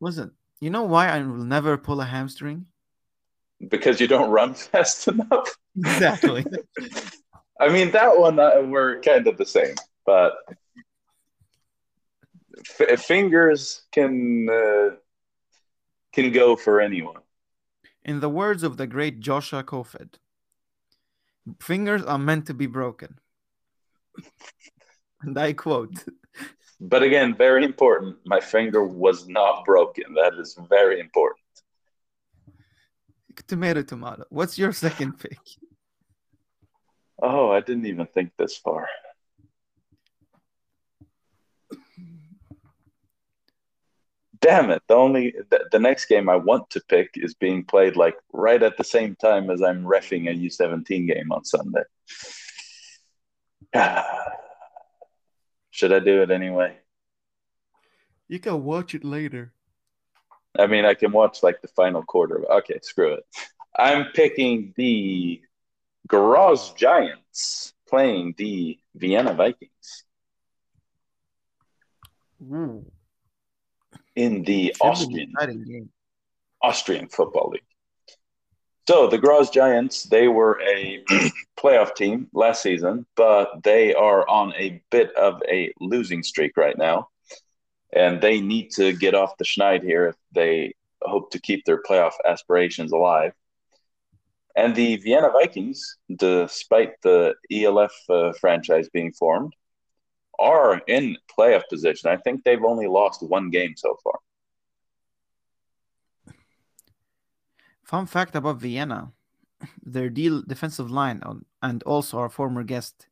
Listen, 0.02 0.36
you 0.60 0.70
know 0.70 0.84
why 0.84 1.08
I 1.08 1.20
will 1.22 1.46
never 1.46 1.78
pull 1.78 2.02
a 2.02 2.06
hamstring? 2.06 2.68
because 3.68 4.00
you 4.00 4.08
don't 4.08 4.30
run 4.32 4.54
fast 4.56 5.08
enough. 5.08 5.56
Exactly. 5.76 6.46
I 7.60 7.70
mean, 7.70 7.92
that 7.92 8.18
one 8.18 8.40
uh, 8.40 8.62
we're 8.64 9.02
kind 9.02 9.28
of 9.28 9.38
the 9.38 9.46
same, 9.46 9.76
but 10.06 10.34
f- 12.80 13.02
fingers 13.02 13.84
can 13.92 14.48
uh, 14.50 14.96
can 16.14 16.32
go 16.32 16.56
for 16.56 16.80
anyone. 16.80 17.22
In 18.04 18.22
the 18.22 18.30
words 18.30 18.64
of 18.64 18.78
the 18.78 18.88
great 18.88 19.20
Joshua 19.20 19.64
Kofed, 19.64 20.16
fingers 21.62 22.04
are 22.04 22.18
meant 22.18 22.46
to 22.48 22.54
be 22.54 22.66
broken. 22.66 23.20
And 25.22 25.38
I 25.38 25.54
quote, 25.54 26.06
But 26.80 27.04
again, 27.04 27.36
very 27.36 27.66
important. 27.66 28.18
My 28.26 28.40
finger 28.40 28.86
was 28.86 29.28
not 29.28 29.66
broken. 29.66 30.14
That 30.14 30.36
is 30.36 30.58
very 30.70 31.00
important. 31.00 31.44
tomato, 33.48 33.82
tomato. 33.82 34.26
What's 34.30 34.58
your 34.58 34.72
second 34.72 35.20
pick? 35.20 35.40
Oh, 37.22 37.52
I 37.52 37.60
didn't 37.60 37.86
even 37.86 38.08
think 38.08 38.32
this 38.38 38.58
far. 38.58 38.88
Damn 44.42 44.70
it! 44.72 44.82
The 44.88 44.96
only 44.96 45.34
the, 45.52 45.68
the 45.72 45.80
next 45.80 46.06
game 46.06 46.30
I 46.30 46.38
want 46.38 46.70
to 46.70 46.82
pick 46.88 47.10
is 47.16 47.34
being 47.34 47.66
played 47.66 47.98
like 47.98 48.16
right 48.32 48.64
at 48.64 48.78
the 48.78 48.86
same 48.86 49.16
time 49.16 49.50
as 49.50 49.62
I'm 49.62 49.84
refing 49.84 50.30
a 50.30 50.34
U17 50.34 51.08
game 51.08 51.32
on 51.32 51.44
Sunday. 51.44 51.84
Should 55.72 55.92
I 55.92 56.00
do 56.00 56.22
it 56.22 56.32
anyway? 56.32 56.78
You 58.30 58.40
can 58.40 58.64
watch 58.64 58.96
it 58.96 59.04
later. 59.04 59.52
I 60.58 60.68
mean, 60.68 60.86
I 60.86 60.94
can 60.94 61.12
watch 61.12 61.44
like 61.44 61.62
the 61.62 61.68
final 61.68 62.04
quarter. 62.04 62.50
Okay, 62.50 62.80
screw 62.82 63.14
it. 63.14 63.26
I'm 63.78 64.06
picking 64.14 64.74
the 64.78 65.42
Graz 66.10 66.72
Giants 66.72 67.74
playing 67.88 68.36
the 68.38 68.78
Vienna 68.96 69.34
Vikings 69.34 70.04
Ooh, 72.52 72.86
in 74.16 74.44
the 74.44 74.74
should 74.96 75.10
be 75.10 75.24
an 75.24 75.34
Austrian 75.38 75.64
game. 75.64 75.90
Austrian 76.62 77.08
Football 77.08 77.52
League. 77.54 77.64
So 78.88 79.08
the 79.08 79.20
Graz 79.20 79.52
Giants, 79.52 80.04
they 80.06 80.28
were 80.28 80.60
a 80.62 81.04
playoff 81.60 81.94
team 81.94 82.28
last 82.34 82.64
season, 82.64 83.06
but 83.16 83.62
they 83.64 83.94
are 83.94 84.28
on 84.28 84.52
a 84.58 84.82
bit 84.90 85.16
of 85.16 85.42
a 85.48 85.72
losing 85.80 86.24
streak 86.24 86.58
right 86.58 86.76
now. 86.76 87.10
And 87.94 88.20
they 88.20 88.42
need 88.42 88.72
to 88.72 88.94
get 88.94 89.14
off 89.14 89.38
the 89.38 89.46
schneid 89.46 89.84
here 89.84 90.08
if 90.08 90.16
they 90.32 90.74
hope 91.04 91.30
to 91.32 91.40
keep 91.40 91.66
their 91.66 91.82
playoff 91.84 92.14
aspirations 92.26 92.92
alive. 92.92 93.34
And 94.56 94.76
the 94.76 94.98
Vienna 94.98 95.30
Vikings, 95.30 95.98
despite 96.16 97.02
the 97.02 97.36
ELF 97.52 97.94
uh, 98.10 98.34
franchise 98.34 98.90
being 98.90 99.12
formed, 99.14 99.54
are 100.40 100.82
in 100.88 101.18
playoff 101.38 101.64
position. 101.70 102.10
I 102.10 102.18
think 102.18 102.44
they've 102.44 102.64
only 102.64 102.88
lost 102.88 103.22
one 103.22 103.50
game 103.50 103.74
so 103.78 103.96
far. 104.04 104.20
Fun 107.84 108.06
fact 108.06 108.36
about 108.36 108.58
Vienna 108.58 109.12
their 109.84 110.10
deal 110.10 110.42
defensive 110.42 110.90
line 110.90 111.22
on- 111.24 111.46
and 111.62 111.84
also 111.84 112.18
our 112.18 112.30
former 112.30 112.64
guest 112.64 113.08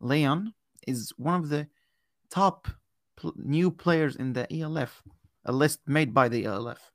Leon 0.00 0.54
is 0.86 1.12
one 1.16 1.34
of 1.40 1.48
the 1.48 1.68
top 2.30 2.68
pl- 3.16 3.34
new 3.36 3.70
players 3.70 4.16
in 4.16 4.32
the 4.32 4.46
ELF, 4.52 5.02
a 5.44 5.52
list 5.52 5.80
made 5.86 6.12
by 6.12 6.28
the 6.28 6.44
ELF. 6.44 6.90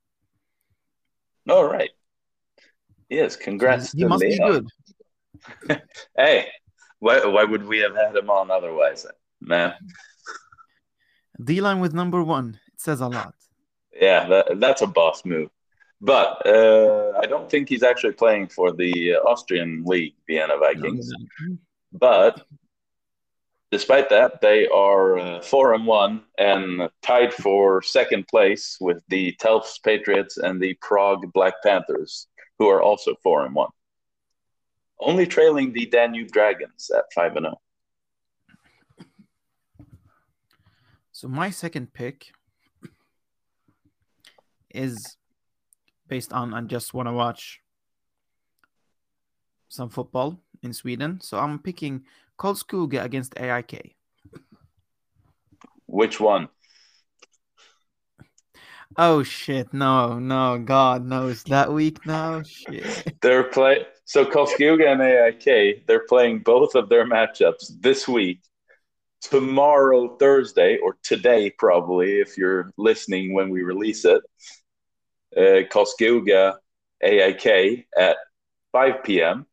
All 1.47 1.65
right. 1.65 1.91
Yes, 3.10 3.36
congrats 3.36 3.91
he 3.91 4.06
must 4.06 4.22
be 4.22 4.38
good. 4.38 4.67
Hey, 6.17 6.48
why, 7.00 7.26
why 7.26 7.43
would 7.43 7.65
we 7.65 7.80
have 7.80 7.95
had 7.95 8.15
him 8.15 8.30
on 8.30 8.52
otherwise, 8.52 9.06
man? 9.41 9.74
D 11.41 11.62
line 11.62 11.80
with 11.80 11.93
number 11.93 12.22
one. 12.24 12.60
It 12.74 12.82
says 12.82 13.00
a 13.00 13.08
lot. 13.08 13.34
Yeah, 14.00 14.28
that, 14.28 14.60
that's 14.60 14.82
a 14.82 14.88
boss 14.88 15.24
move. 15.26 15.50
But 16.02 16.45
uh, 16.45 17.13
I 17.22 17.26
don't 17.26 17.50
think 17.50 17.67
he's 17.67 17.84
actually 17.84 18.13
playing 18.13 18.48
for 18.48 18.72
the 18.72 19.15
Austrian 19.15 19.84
league, 19.86 20.15
Vienna 20.28 20.58
Vikings. 20.58 21.12
But 21.91 22.41
despite 23.72 24.10
that, 24.10 24.39
they 24.41 24.67
are 24.67 25.19
uh, 25.19 25.41
four 25.41 25.74
and 25.74 25.86
one 25.86 26.24
and 26.38 26.89
tied 27.02 27.34
for 27.34 27.82
second 27.82 28.28
place 28.28 28.78
with 28.80 29.04
the 29.10 29.36
Telfs 29.41 29.82
Patriots 29.84 30.38
and 30.38 30.62
the 30.62 30.74
Prague 30.76 31.32
Black 31.34 31.56
Panthers, 31.63 32.28
who 32.60 32.67
are 32.67 32.82
also 32.82 33.15
four 33.24 33.45
and 33.45 33.56
one. 33.56 33.72
Only 35.00 35.26
trailing 35.26 35.72
the 35.72 35.86
Danube 35.86 36.32
Dragons 36.32 36.91
at 36.95 37.06
five 37.15 37.36
and 37.38 37.48
oh. 37.48 37.50
zero. 37.50 37.62
So 41.13 41.28
my 41.28 41.50
second 41.50 41.93
pick 41.93 42.32
is 44.69 45.17
based 46.08 46.34
on 46.34 46.54
I 46.54 46.62
just 46.62 46.93
want 46.93 47.08
to 47.08 47.13
watch 47.13 47.62
some 49.69 49.89
football 49.89 50.39
in 50.62 50.74
Sweden. 50.74 51.19
So 51.22 51.39
I'm 51.39 51.60
picking 51.60 52.04
Karlskoga 52.38 53.04
against 53.04 53.38
AIK. 53.38 53.95
Which 55.86 56.19
one? 56.19 56.50
Oh 58.97 59.23
shit! 59.23 59.73
No, 59.73 60.19
no, 60.19 60.58
God 60.58 61.06
knows 61.06 61.43
that 61.43 61.71
week 61.71 62.06
now. 62.06 62.41
Shit. 62.43 63.19
They're 63.21 63.43
play 63.43 63.86
so 64.06 64.25
Karlskoga 64.25 64.91
and 64.91 65.02
AIK. 65.02 65.86
They're 65.86 66.06
playing 66.08 66.39
both 66.39 66.73
of 66.75 66.89
their 66.89 67.06
matchups 67.06 67.80
this 67.80 68.08
week. 68.08 68.39
Tomorrow, 69.21 70.17
Thursday, 70.17 70.78
or 70.78 70.97
today, 71.04 71.52
probably, 71.52 72.19
if 72.19 72.38
you're 72.38 72.71
listening 72.78 73.34
when 73.34 73.49
we 73.49 73.62
release 73.62 74.06
it. 74.06 74.21
Uh, 75.38 75.62
AIK 77.02 77.86
at 77.97 78.17
5 78.71 79.04
p.m. 79.04 79.45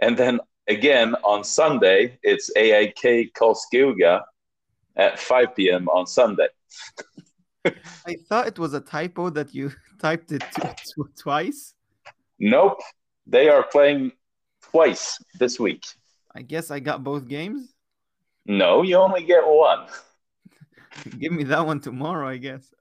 And 0.00 0.16
then 0.16 0.40
again 0.68 1.14
on 1.22 1.44
Sunday, 1.44 2.18
it's 2.22 2.50
AIK 2.56 3.34
Karlskoga 3.34 4.22
at 4.96 5.18
5 5.18 5.54
p.m. 5.54 5.88
on 5.88 6.06
Sunday. 6.06 6.48
I 8.06 8.16
thought 8.28 8.46
it 8.46 8.58
was 8.58 8.74
a 8.74 8.80
typo 8.80 9.30
that 9.30 9.54
you 9.54 9.72
typed 10.00 10.32
it 10.32 10.44
twice. 11.18 11.74
Nope, 12.38 12.80
they 13.26 13.48
are 13.48 13.64
playing 13.64 14.12
twice 14.62 15.18
this 15.38 15.60
week. 15.60 15.84
I 16.34 16.42
guess 16.42 16.70
I 16.70 16.80
got 16.80 17.04
both 17.04 17.28
games. 17.28 17.74
No, 18.46 18.82
you 18.82 18.96
only 18.96 19.24
get 19.24 19.46
one. 19.46 19.86
Give 21.18 21.32
me 21.32 21.44
that 21.44 21.66
one 21.66 21.80
tomorrow, 21.80 22.28
I 22.28 22.38
guess. 22.38 22.72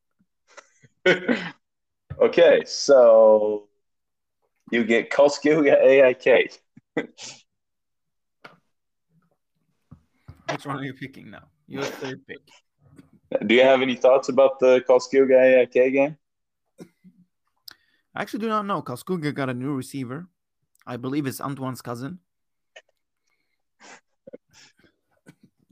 okay, 2.22 2.63
so 2.65 3.68
you 4.72 4.84
get 4.84 5.10
Karlskoga 5.10 5.82
AIK. 5.82 6.54
Which 10.52 10.65
one 10.65 10.78
are 10.78 10.84
you 10.84 10.94
picking 10.94 11.30
now? 11.30 11.44
Your 11.68 11.84
third 11.84 12.26
pick. 12.26 12.39
Do 13.46 13.54
you 13.54 13.62
have 13.62 13.82
any 13.82 13.96
thoughts 13.96 14.30
about 14.30 14.60
the 14.60 14.84
Karlskoga 14.89 15.38
uh, 15.38 15.62
AIK 15.62 15.94
game? 15.94 16.18
I 18.15 18.22
actually 18.22 18.39
do 18.39 18.50
not 18.50 18.65
know. 18.65 18.82
Karlskoga 18.82 19.34
got 19.34 19.50
a 19.50 19.54
new 19.54 19.76
receiver. 19.76 20.28
I 20.86 20.98
believe 20.98 21.28
it's 21.28 21.39
Antoine's 21.39 21.82
cousin. 21.82 22.20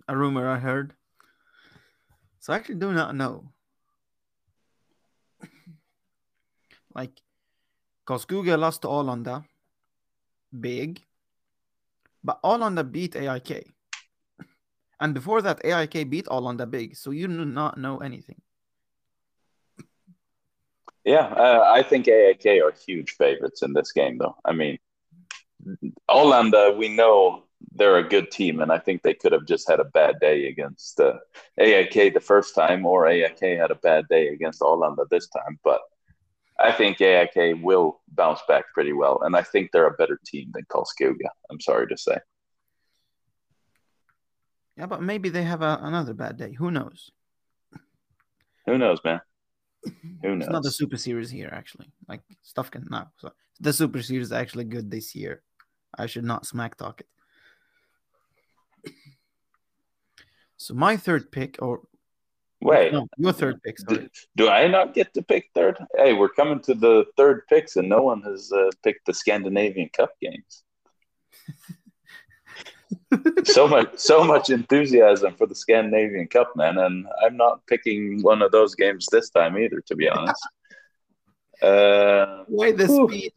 A 0.07 0.15
rumor 0.15 0.47
I 0.47 0.59
heard. 0.59 0.93
So 2.39 2.53
I 2.53 2.57
actually 2.57 2.75
do 2.75 2.93
not 2.93 3.15
know. 3.15 3.51
like, 6.93 7.21
Google 8.05 8.59
lost 8.59 8.83
to 8.83 8.87
Arlanda. 8.87 9.43
Big. 10.57 11.01
But 12.23 12.41
Arlanda 12.43 12.89
beat 12.89 13.15
AIK. 13.15 13.76
And 14.99 15.13
before 15.13 15.41
that, 15.41 15.63
AIK 15.63 16.09
beat 16.09 16.25
Arlanda 16.25 16.69
big. 16.69 16.95
So 16.95 17.11
you 17.11 17.27
do 17.27 17.45
not 17.45 17.77
know 17.77 17.99
anything. 17.99 18.41
Yeah, 21.05 21.27
uh, 21.27 21.71
I 21.73 21.83
think 21.83 22.07
AIK 22.07 22.61
are 22.61 22.73
huge 22.85 23.11
favorites 23.11 23.61
in 23.61 23.73
this 23.73 23.93
game, 23.93 24.17
though. 24.17 24.35
I 24.43 24.51
mean, 24.51 24.77
Arlanda, 26.09 26.75
we 26.75 26.89
know 26.89 27.43
they're 27.71 27.97
a 27.97 28.09
good 28.09 28.29
team, 28.29 28.59
and 28.59 28.71
I 28.71 28.79
think 28.79 29.01
they 29.01 29.13
could 29.13 29.31
have 29.31 29.45
just 29.45 29.69
had 29.69 29.79
a 29.79 29.85
bad 29.85 30.19
day 30.19 30.47
against 30.47 30.99
uh, 30.99 31.13
AIK 31.59 32.13
the 32.13 32.19
first 32.19 32.55
time, 32.55 32.85
or 32.85 33.07
AIK 33.07 33.39
had 33.39 33.71
a 33.71 33.75
bad 33.75 34.07
day 34.09 34.27
against 34.27 34.61
Arlanda 34.61 35.07
this 35.09 35.29
time. 35.29 35.57
But 35.63 35.79
I 36.59 36.71
think 36.71 36.99
AIK 36.99 37.57
will 37.61 38.01
bounce 38.09 38.41
back 38.47 38.65
pretty 38.73 38.93
well, 38.93 39.21
and 39.23 39.35
I 39.35 39.43
think 39.43 39.71
they're 39.71 39.87
a 39.87 39.93
better 39.93 40.19
team 40.25 40.51
than 40.53 40.65
Karlskoga. 40.65 41.29
I'm 41.49 41.61
sorry 41.61 41.87
to 41.87 41.97
say. 41.97 42.17
Yeah, 44.77 44.85
but 44.85 45.01
maybe 45.01 45.29
they 45.29 45.43
have 45.43 45.61
a, 45.61 45.79
another 45.81 46.13
bad 46.13 46.37
day. 46.37 46.53
Who 46.53 46.69
knows? 46.69 47.11
Who 48.67 48.77
knows, 48.77 48.99
man? 49.03 49.21
Who 50.21 50.35
knows? 50.35 50.43
It's 50.43 50.51
not 50.51 50.63
the 50.63 50.71
Super 50.71 50.97
Series 50.97 51.31
here, 51.31 51.49
actually. 51.51 51.91
Like 52.07 52.21
stuff 52.43 52.69
can 52.69 52.85
now. 52.89 53.11
So 53.17 53.31
the 53.59 53.73
Super 53.73 54.01
Series 54.01 54.27
is 54.27 54.31
actually 54.31 54.65
good 54.65 54.91
this 54.91 55.15
year. 55.15 55.41
I 55.97 56.05
should 56.05 56.25
not 56.25 56.45
smack 56.45 56.77
talk 56.77 57.01
it. 57.01 57.07
So 60.57 60.73
my 60.73 60.97
third 60.97 61.31
pick, 61.31 61.57
or 61.59 61.81
wait, 62.61 62.91
no, 62.91 63.07
your 63.17 63.31
third 63.31 63.61
pick. 63.63 63.77
Do, 63.87 64.09
do, 64.35 64.49
I 64.49 64.67
not 64.67 64.93
get 64.93 65.13
to 65.13 65.21
pick 65.21 65.49
third? 65.53 65.77
Hey, 65.95 66.13
we're 66.13 66.29
coming 66.29 66.59
to 66.61 66.73
the 66.73 67.05
third 67.15 67.43
picks, 67.47 67.77
and 67.77 67.87
no 67.87 68.01
one 68.01 68.21
has 68.23 68.51
uh, 68.51 68.69
picked 68.83 69.05
the 69.05 69.13
Scandinavian 69.13 69.89
Cup 69.89 70.11
games. 70.21 70.63
So 73.45 73.67
much, 73.67 73.97
so 73.97 74.23
much 74.23 74.49
enthusiasm 74.49 75.33
for 75.35 75.47
the 75.47 75.55
Scandinavian 75.55 76.27
Cup, 76.27 76.55
man, 76.55 76.77
and 76.77 77.07
I'm 77.23 77.37
not 77.37 77.65
picking 77.67 78.21
one 78.21 78.41
of 78.41 78.51
those 78.51 78.75
games 78.75 79.07
this 79.11 79.29
time 79.29 79.57
either, 79.57 79.81
to 79.87 79.95
be 79.95 80.09
honest. 80.09 80.47
Uh, 81.61 82.43
Why 82.47 82.71
the 82.71 82.85
whew. 82.85 83.07
speed? 83.07 83.31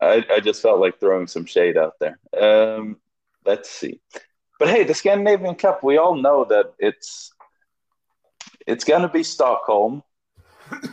I, 0.00 0.24
I 0.30 0.40
just 0.40 0.62
felt 0.62 0.80
like 0.80 0.98
throwing 0.98 1.26
some 1.26 1.44
shade 1.44 1.76
out 1.76 1.94
there. 2.00 2.18
Um, 2.40 2.96
let's 3.44 3.68
see. 3.68 4.00
But 4.58 4.68
hey, 4.68 4.84
the 4.84 4.94
Scandinavian 4.94 5.56
Cup, 5.56 5.82
we 5.82 5.98
all 5.98 6.14
know 6.14 6.44
that 6.44 6.72
it's 6.78 7.32
it's 8.66 8.84
going 8.84 9.02
to 9.02 9.08
be 9.08 9.22
Stockholm, 9.22 10.02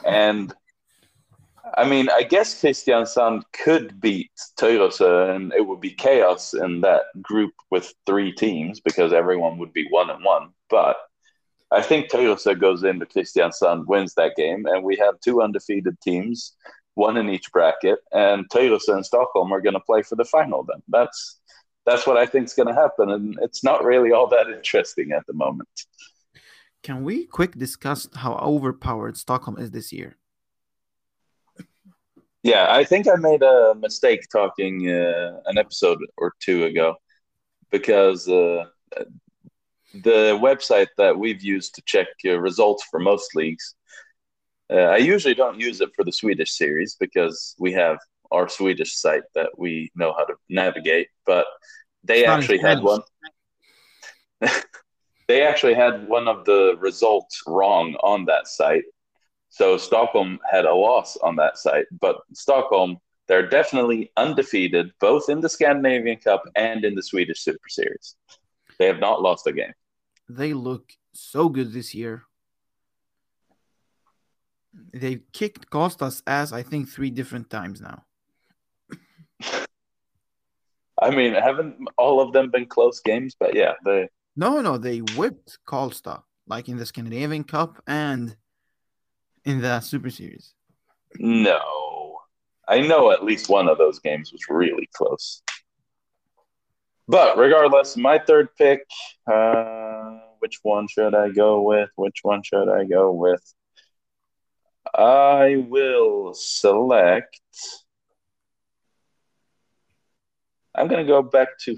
and 0.06 0.54
I 1.76 1.88
mean, 1.88 2.10
I 2.10 2.24
guess 2.24 2.62
Kristiansand 2.62 3.44
could 3.52 4.00
beat 4.00 4.32
Tyresö, 4.60 5.36
and 5.36 5.54
it 5.54 5.66
would 5.66 5.82
be 5.82 5.92
chaos 5.92 6.54
in 6.54 6.82
that 6.82 7.04
group 7.22 7.54
with 7.72 7.94
three 8.06 8.32
teams 8.32 8.80
because 8.80 9.14
everyone 9.14 9.58
would 9.58 9.74
be 9.74 9.88
one 9.90 10.10
and 10.10 10.24
one. 10.24 10.50
But 10.70 10.98
I 11.72 11.82
think 11.82 12.10
Tyresö 12.10 12.60
goes 12.60 12.84
into 12.84 13.06
Kristiansand, 13.06 13.88
wins 13.88 14.14
that 14.16 14.36
game, 14.36 14.66
and 14.66 14.84
we 14.84 14.96
have 14.98 15.20
two 15.20 15.42
undefeated 15.42 16.00
teams, 16.02 16.56
one 16.94 17.18
in 17.18 17.30
each 17.30 17.52
bracket, 17.52 18.00
and 18.12 18.48
Tyresö 18.50 18.96
and 18.96 19.06
Stockholm 19.06 19.52
are 19.52 19.62
going 19.62 19.74
to 19.74 19.80
play 19.80 20.02
for 20.02 20.16
the 20.16 20.26
final. 20.26 20.64
Then 20.64 20.82
that's 20.88 21.40
that's 21.86 22.06
what 22.06 22.18
I 22.18 22.26
think 22.26 22.46
is 22.46 22.54
going 22.54 22.68
to 22.68 22.74
happen, 22.74 23.10
and 23.12 23.38
it's 23.42 23.64
not 23.64 23.84
really 23.84 24.12
all 24.12 24.28
that 24.28 24.50
interesting 24.50 25.12
at 25.12 25.26
the 25.26 25.34
moment. 25.34 25.70
Can 26.84 27.04
we 27.04 27.26
quick 27.26 27.58
discuss 27.58 28.08
how 28.16 28.36
overpowered 28.36 29.18
Stockholm 29.18 29.58
is 29.58 29.72
this 29.72 29.92
year? 29.92 30.18
Yeah, 32.48 32.68
I 32.70 32.86
think 32.86 33.10
I 33.10 33.16
made 33.18 33.44
a 33.44 33.76
mistake 33.76 34.22
talking 34.32 34.90
uh, 34.90 35.42
an 35.48 35.58
episode 35.58 36.00
or 36.16 36.34
two 36.40 36.64
ago 36.64 36.96
because 37.72 38.26
uh, 38.30 38.64
the 39.94 40.40
website 40.42 40.88
that 40.98 41.20
we've 41.20 41.44
used 41.44 41.76
to 41.76 41.82
check 41.86 42.08
uh, 42.26 42.40
results 42.40 42.86
for 42.90 43.02
most 43.02 43.36
leagues, 43.36 43.76
uh, 44.72 44.88
I 44.96 44.96
usually 44.96 45.34
don't 45.34 45.60
use 45.60 45.82
it 45.82 45.90
for 45.94 46.06
the 46.06 46.12
Swedish 46.14 46.54
series 46.54 46.96
because 46.98 47.54
we 47.60 47.74
have 47.74 47.98
our 48.32 48.48
Swedish 48.48 48.96
site 48.96 49.28
that 49.36 49.50
we 49.58 49.92
know 49.94 50.14
how 50.18 50.24
to 50.24 50.36
navigate. 50.48 51.10
But 51.26 51.48
they 52.06 52.24
actually 52.24 52.60
had 52.60 52.82
one. 52.82 53.02
they 55.28 55.42
actually 55.42 55.74
had 55.74 56.08
one 56.08 56.30
of 56.30 56.46
the 56.46 56.78
results 56.80 57.44
wrong 57.46 57.96
on 57.96 58.24
that 58.28 58.48
site. 58.48 58.86
So 59.58 59.76
Stockholm 59.76 60.38
had 60.48 60.66
a 60.66 60.74
loss 60.76 61.18
on 61.18 61.36
that 61.38 61.58
site, 61.58 61.88
but 62.00 62.18
Stockholm 62.34 62.98
they're 63.28 63.50
definitely 63.50 64.12
undefeated 64.16 64.92
both 65.02 65.30
in 65.30 65.42
the 65.42 65.50
Scandinavian 65.50 66.18
Cup 66.18 66.44
and 66.56 66.86
in 66.86 66.94
the 66.94 67.02
Swedish 67.02 67.42
Super 67.42 67.68
Series. 67.68 68.16
They 68.78 68.86
have 68.86 69.00
not 69.00 69.24
lost 69.24 69.48
a 69.48 69.52
game. 69.52 69.74
They 70.30 70.54
look 70.54 70.94
so 71.14 71.50
good 71.50 71.74
this 71.74 71.96
year. 71.96 72.24
They've 74.94 75.24
kicked 75.34 75.72
Costas 75.72 76.22
ass, 76.28 76.52
I 76.52 76.62
think, 76.62 76.88
three 76.88 77.10
different 77.10 77.50
times 77.50 77.82
now. 77.82 78.04
I 81.02 81.10
mean, 81.10 81.34
haven't 81.34 81.78
all 81.98 82.22
of 82.22 82.32
them 82.32 82.52
been 82.52 82.68
close 82.68 83.00
games? 83.00 83.36
But 83.40 83.56
yeah, 83.56 83.74
they. 83.84 84.08
No, 84.36 84.62
no, 84.62 84.78
they 84.78 85.00
whipped 85.00 85.58
Karlstad 85.68 86.22
like 86.46 86.70
in 86.70 86.78
the 86.78 86.86
Scandinavian 86.86 87.44
Cup 87.44 87.82
and 87.88 88.38
in 89.48 89.62
the 89.62 89.80
Super 89.80 90.10
Series. 90.10 90.54
No, 91.20 92.20
I 92.68 92.82
know 92.82 93.12
at 93.12 93.24
least 93.24 93.50
one 93.50 93.70
of 93.70 93.78
those 93.78 94.00
games 94.00 94.32
was 94.34 94.42
really 94.50 94.90
close. 94.94 95.42
But 97.08 97.38
regardless, 97.38 97.96
my 97.96 98.20
third 98.20 98.50
pick. 98.58 98.82
Uh, 99.26 100.20
which 100.40 100.60
one 100.64 100.88
should 100.88 101.16
I 101.16 101.30
go 101.30 101.62
with? 101.62 101.90
Which 101.96 102.20
one 102.22 102.44
should 102.44 102.70
I 102.70 102.84
go 102.84 103.12
with? 103.12 103.42
I 104.94 105.66
will 105.68 106.34
select. 106.34 107.40
I'm 110.76 110.88
going 110.88 111.04
to 111.04 111.12
go 111.12 111.24
back 111.24 111.58
to 111.64 111.76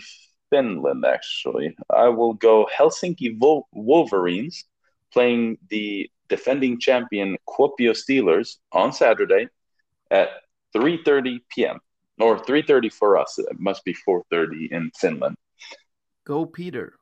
Finland, 0.49 1.05
actually. 1.05 1.75
I 1.89 2.09
will 2.09 2.33
go 2.33 2.67
Helsinki 2.75 3.37
Wolverines 3.71 4.65
playing 5.13 5.57
the 5.69 6.09
defending 6.29 6.79
champion 6.79 7.37
Kuopio 7.47 7.93
Steelers 7.93 8.57
on 8.71 8.93
Saturday 8.93 9.47
at 10.11 10.29
3.30 10.75 11.39
p.m. 11.49 11.79
Or 12.19 12.37
3.30 12.37 12.91
for 12.91 13.17
us. 13.17 13.39
It 13.39 13.59
must 13.59 13.83
be 13.85 13.95
4.30 14.07 14.71
in 14.71 14.91
Finland. 14.95 15.35
Go, 16.25 16.45
Peter. 16.45 16.93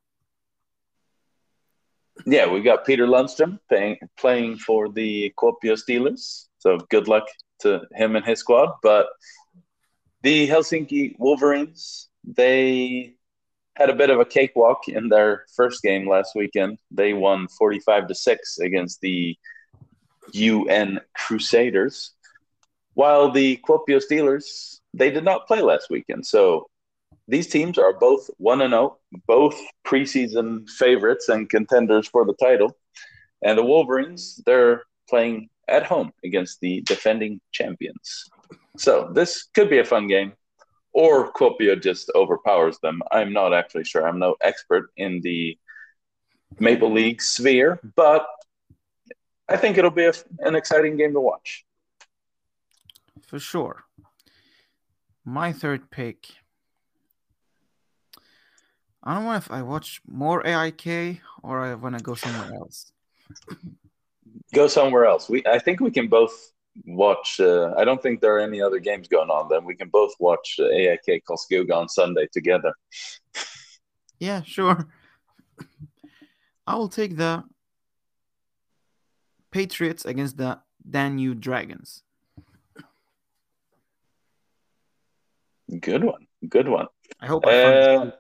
Yeah, 2.25 2.51
we 2.51 2.61
got 2.61 2.85
Peter 2.85 3.05
Lundstrom 3.05 3.59
playing, 3.69 3.97
playing 4.17 4.57
for 4.57 4.89
the 4.89 5.33
Kuopio 5.37 5.75
Steelers. 5.75 6.47
So 6.59 6.77
good 6.89 7.07
luck 7.07 7.27
to 7.61 7.81
him 7.93 8.15
and 8.15 8.25
his 8.25 8.39
squad. 8.39 8.69
But 8.81 9.07
the 10.23 10.47
Helsinki 10.47 11.15
Wolverines, 11.19 12.09
they 12.23 13.16
had 13.77 13.91
a 13.91 13.95
bit 13.95 14.09
of 14.09 14.19
a 14.19 14.25
cakewalk 14.25 14.87
in 14.87 15.07
their 15.07 15.45
first 15.55 15.83
game 15.83 16.09
last 16.09 16.33
weekend. 16.35 16.79
They 16.89 17.13
won 17.13 17.47
45 17.47 18.07
to 18.07 18.15
6 18.15 18.57
against 18.59 19.01
the 19.01 19.37
UN 20.33 20.99
Crusaders, 21.15 22.11
while 22.95 23.32
the 23.32 23.57
Kuopio 23.57 24.01
Steelers, 24.01 24.80
they 24.95 25.11
did 25.11 25.23
not 25.23 25.45
play 25.45 25.61
last 25.61 25.91
weekend. 25.91 26.25
So 26.25 26.69
these 27.28 27.47
teams 27.47 27.78
are 27.78 27.93
both 27.93 28.28
1 28.38 28.61
and 28.61 28.71
0, 28.71 28.97
both 29.28 29.55
preseason 29.86 30.67
favorites 30.67 31.30
and 31.30 31.47
contenders 31.47 32.07
for 32.07 32.25
the 32.25 32.34
title. 32.34 32.75
And 33.43 33.59
the 33.59 33.63
Wolverines, 33.63 34.41
they're 34.47 34.84
playing 35.07 35.49
at 35.67 35.84
home 35.84 36.11
against 36.23 36.59
the 36.61 36.82
defending 36.82 37.39
champions. 37.51 38.25
So 38.78 39.11
this 39.13 39.43
could 39.53 39.69
be 39.69 39.78
a 39.78 39.86
fun 39.86 40.07
game, 40.07 40.34
or 40.98 41.32
Kuopio 41.34 41.80
just 41.80 42.10
overpowers 42.16 42.80
them. 42.80 43.04
I'm 43.12 43.32
not 43.32 43.54
actually 43.54 43.84
sure. 43.84 44.08
I'm 44.08 44.18
no 44.18 44.36
expert 44.41 44.89
in 44.98 45.22
the 45.22 45.56
Maple 46.58 46.91
League 46.91 47.22
sphere, 47.22 47.80
but 47.95 48.26
I 49.48 49.58
think 49.58 49.78
it'll 49.78 49.91
be 49.91 50.06
a, 50.06 50.14
an 50.39 50.56
exciting 50.56 50.98
game 50.98 51.14
to 51.14 51.22
watch. 51.22 51.68
For 53.28 53.38
sure. 53.38 53.84
My 55.24 55.54
third 55.54 55.91
pick. 55.91 56.30
I 59.04 59.14
don't 59.14 59.26
know 59.26 59.36
if 59.36 59.52
I 59.52 59.62
watch 59.62 60.02
more 60.08 60.45
AIK 60.48 61.22
or 61.43 61.60
I 61.60 61.76
want 61.76 61.95
to 61.95 62.04
go 62.04 62.16
somewhere 62.16 62.56
else. 62.56 62.91
Go 64.52 64.68
somewhere 64.68 65.06
else. 65.06 65.30
We 65.30 65.45
I 65.45 65.60
think 65.60 65.80
we 65.80 65.91
can 65.91 66.08
both 66.08 66.54
watch. 66.86 67.39
Uh, 67.39 67.73
I 67.78 67.86
don't 67.86 68.01
think 68.01 68.21
there 68.21 68.36
are 68.36 68.39
any 68.39 68.61
other 68.61 68.80
games 68.80 69.07
going 69.07 69.30
on. 69.30 69.49
Then 69.49 69.65
we 69.65 69.75
can 69.75 69.89
both 69.89 70.13
watch 70.19 70.57
uh, 70.59 70.65
AIK 70.65 71.23
Karlskoga 71.25 71.75
on 71.75 71.89
Sunday 71.89 72.28
together. 72.32 72.73
Yeah, 74.19 74.41
sure. 74.41 74.88
I 76.65 76.75
will 76.75 76.89
take 76.89 77.17
the 77.17 77.43
Patriots 79.51 80.05
against 80.05 80.38
the 80.38 80.59
Danube 80.89 81.39
Dragons. 81.39 82.01
Good 85.80 86.03
one. 86.03 86.28
Good 86.49 86.67
one. 86.67 86.88
I 87.21 87.28
hope 87.28 87.45
I 87.45 87.63
Uh, 87.63 88.11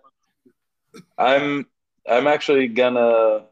I'm 1.17 1.65
I'm 2.07 2.27
actually 2.27 2.67
gonna 2.67 3.45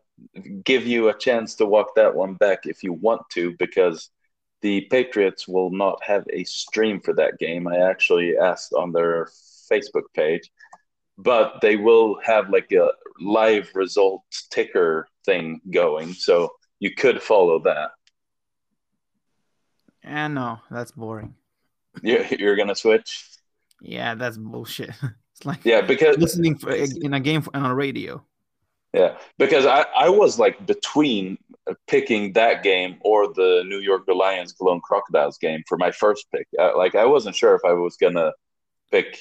give 0.63 0.85
you 0.85 1.09
a 1.09 1.17
chance 1.17 1.55
to 1.55 1.65
walk 1.65 1.95
that 1.95 2.13
one 2.13 2.35
back 2.35 2.65
if 2.65 2.83
you 2.83 2.93
want 2.93 3.21
to, 3.31 3.55
because 3.57 4.09
the 4.65 4.81
Patriots 4.89 5.47
will 5.47 5.69
not 5.69 6.01
have 6.03 6.25
a 6.33 6.43
stream 6.43 6.99
for 6.99 7.13
that 7.13 7.37
game. 7.37 7.67
I 7.67 7.77
actually 7.77 8.35
asked 8.35 8.73
on 8.73 8.91
their 8.91 9.29
Facebook 9.71 10.05
page, 10.15 10.49
but 11.19 11.61
they 11.61 11.75
will 11.75 12.17
have 12.23 12.49
like 12.49 12.71
a 12.71 12.89
live 13.21 13.69
results 13.75 14.47
ticker 14.49 15.07
thing 15.23 15.61
going, 15.69 16.13
so 16.13 16.49
you 16.79 16.95
could 16.95 17.21
follow 17.21 17.59
that. 17.59 17.91
And 20.01 20.33
no, 20.33 20.61
that's 20.71 20.93
boring. 20.93 21.35
You're, 22.01 22.25
you're 22.25 22.55
gonna 22.55 22.73
switch, 22.73 23.23
Yeah, 23.81 24.15
that's 24.15 24.35
bullshit. 24.35 24.89
it's 25.35 25.45
like 25.45 25.63
yeah, 25.63 25.81
because 25.81 26.17
listening 26.17 26.57
for, 26.57 26.71
in 26.71 27.13
a 27.13 27.19
game 27.19 27.43
on 27.53 27.67
a 27.67 27.75
radio. 27.75 28.25
Yeah, 28.95 29.17
because 29.37 29.65
I, 29.65 29.85
I 29.93 30.07
was 30.07 30.39
like 30.39 30.65
between 30.65 31.37
picking 31.85 32.31
that 32.31 32.63
game 32.63 32.95
or 33.01 33.27
the 33.27 33.65
New 33.67 33.79
York 33.79 34.03
Lions 34.07 34.53
Cologne 34.53 34.79
Crocodiles 34.79 35.37
game 35.37 35.63
for 35.67 35.77
my 35.77 35.91
first 35.91 36.27
pick. 36.31 36.47
Uh, 36.57 36.77
like 36.77 36.95
I 36.95 37.05
wasn't 37.05 37.35
sure 37.35 37.55
if 37.55 37.61
I 37.65 37.73
was 37.73 37.97
gonna 37.97 38.31
pick 38.91 39.17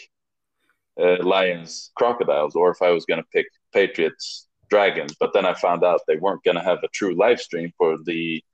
uh, 1.01 1.25
Lions 1.25 1.91
Crocodiles 1.97 2.55
or 2.55 2.71
if 2.71 2.83
I 2.83 2.91
was 2.91 3.05
gonna 3.05 3.25
pick 3.33 3.47
Patriots 3.73 4.47
Dragons. 4.71 5.17
But 5.19 5.33
then 5.33 5.45
I 5.45 5.55
found 5.55 5.83
out 5.83 6.03
they 6.07 6.19
weren't 6.19 6.45
gonna 6.45 6.63
have 6.63 6.79
a 6.85 6.89
true 6.89 7.17
live 7.17 7.41
stream 7.41 7.73
for 7.77 7.97
the 8.05 8.45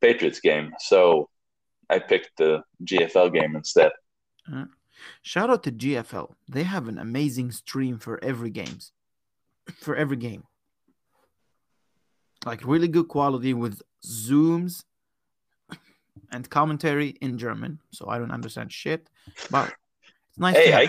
Patriots 0.00 0.40
game, 0.40 0.72
so 0.78 1.28
I 1.90 1.98
picked 1.98 2.30
the 2.38 2.62
GFL 2.82 3.30
game 3.30 3.56
instead. 3.56 3.92
Shout 5.20 5.50
out 5.50 5.62
to 5.64 5.72
GFL. 5.72 6.34
They 6.48 6.62
have 6.62 6.88
an 6.88 6.96
amazing 6.96 7.50
stream 7.50 7.98
for 7.98 8.18
every 8.24 8.48
games. 8.48 8.92
For 9.74 9.96
every 9.96 10.16
game. 10.16 10.44
Like 12.44 12.64
really 12.64 12.88
good 12.88 13.08
quality 13.08 13.54
with 13.54 13.82
zooms 14.06 14.84
and 16.30 16.48
commentary 16.48 17.10
in 17.20 17.38
German. 17.38 17.80
So 17.90 18.08
I 18.08 18.18
don't 18.18 18.30
understand 18.30 18.72
shit. 18.72 19.08
But 19.50 19.74
it's 20.28 20.38
nice. 20.38 20.54
to 20.54 20.60
Hey. 20.60 20.74
I 20.74 20.88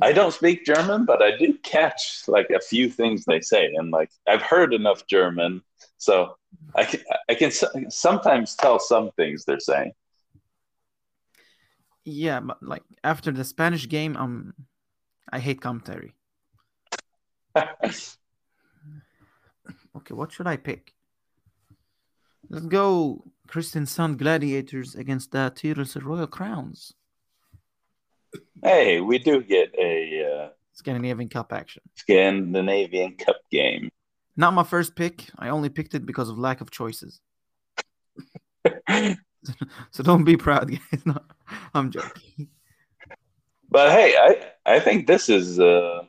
I 0.00 0.12
don't 0.12 0.32
speak 0.32 0.64
German, 0.64 1.04
but 1.04 1.22
I 1.22 1.36
do 1.36 1.54
catch 1.62 2.22
like 2.28 2.48
a 2.50 2.60
few 2.60 2.88
things 2.88 3.24
they 3.24 3.40
say, 3.40 3.74
and 3.74 3.90
like 3.90 4.10
I've 4.26 4.42
heard 4.42 4.72
enough 4.72 5.06
German, 5.06 5.62
so 5.98 6.36
I 6.74 6.84
can 6.84 7.00
I 7.28 7.34
can 7.34 7.50
sometimes 7.90 8.54
tell 8.54 8.78
some 8.78 9.10
things 9.12 9.44
they're 9.44 9.60
saying. 9.60 9.92
Yeah, 12.04 12.40
but 12.40 12.62
like 12.62 12.84
after 13.04 13.30
the 13.32 13.44
Spanish 13.44 13.88
game, 13.88 14.16
um 14.16 14.54
I 15.30 15.40
hate 15.40 15.60
commentary. 15.60 16.14
Okay, 19.96 20.14
what 20.14 20.30
should 20.30 20.46
I 20.46 20.56
pick? 20.58 20.92
Let's 22.50 22.66
go 22.66 23.24
Kristiansand 23.48 24.18
Gladiators 24.18 24.94
against 24.94 25.32
the 25.32 25.50
Tyresö 25.54 26.02
Royal 26.04 26.26
Crowns. 26.26 26.92
hey, 28.62 29.00
we 29.00 29.18
do 29.18 29.42
get 29.42 29.74
a 29.78 30.24
uh, 30.24 30.48
Scandinavian 30.74 31.30
Cup 31.30 31.52
action. 31.52 31.82
Scandinavian 31.94 33.16
Cup 33.16 33.36
game. 33.50 33.90
Not 34.36 34.52
my 34.52 34.64
first 34.64 34.94
pick. 34.94 35.24
I 35.38 35.48
only 35.48 35.70
picked 35.70 35.94
it 35.94 36.04
because 36.04 36.28
of 36.28 36.38
lack 36.38 36.60
of 36.60 36.70
choices. 36.70 37.20
So 39.90 40.02
don't 40.02 40.24
be 40.24 40.36
proud, 40.36 40.70
guys. 40.90 41.06
No, 41.06 41.18
I'm 41.74 41.90
joking. 41.90 42.48
But 43.70 43.92
hey, 43.92 44.16
I 44.16 44.74
I 44.74 44.80
think 44.80 45.06
this 45.06 45.28
is 45.28 45.60
uh, 45.60 46.02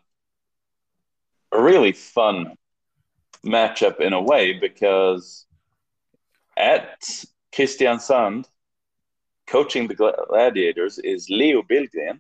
a 1.52 1.62
really 1.62 1.92
fun 1.92 2.54
matchup 3.46 4.00
in 4.00 4.14
a 4.14 4.22
way 4.22 4.54
because 4.54 5.46
at 6.58 7.04
Kristiansand, 7.54 8.46
coaching 9.48 9.88
the 9.88 9.96
Gladiators 9.96 11.00
is 11.00 11.30
Leo 11.30 11.62
Billgren, 11.62 12.20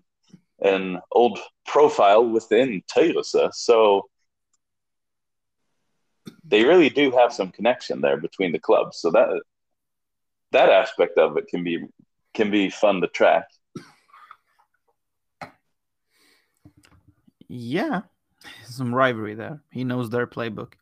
an 0.61 0.99
old 1.11 1.39
profile 1.65 2.25
within 2.27 2.81
Tyresö. 2.89 3.53
So 3.53 4.03
they 6.43 6.63
really 6.63 6.89
do 6.89 7.11
have 7.11 7.33
some 7.33 7.51
connection 7.51 8.01
there 8.01 8.17
between 8.17 8.51
the 8.51 8.59
clubs. 8.59 8.97
So 8.99 9.11
that 9.11 9.41
that 10.51 10.69
aspect 10.69 11.17
of 11.17 11.37
it 11.37 11.47
can 11.47 11.63
be 11.63 11.85
can 12.33 12.49
be 12.49 12.69
fun 12.69 13.01
to 13.01 13.07
track. 13.07 13.45
Yeah, 17.49 18.01
some 18.65 18.93
rivalry 18.93 19.35
there. 19.35 19.61
He 19.71 19.83
knows 19.83 20.09
their 20.09 20.27
playbook. 20.27 20.73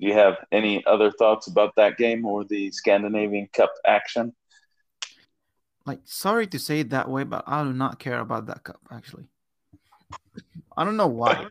Do 0.00 0.08
you 0.08 0.14
have 0.14 0.36
any 0.50 0.84
other 0.86 1.10
thoughts 1.10 1.46
about 1.46 1.74
that 1.76 1.96
game 1.96 2.26
or 2.26 2.44
the 2.44 2.70
Scandinavian 2.72 3.48
Cup 3.52 3.72
action? 3.86 4.34
Like, 5.86 6.00
sorry 6.04 6.46
to 6.48 6.58
say 6.58 6.80
it 6.80 6.90
that 6.90 7.08
way, 7.08 7.24
but 7.24 7.44
I 7.46 7.62
do 7.62 7.72
not 7.72 7.98
care 7.98 8.18
about 8.18 8.46
that 8.46 8.64
cup. 8.64 8.80
Actually, 8.90 9.28
I 10.76 10.84
don't 10.84 10.96
know 10.96 11.06
why. 11.06 11.46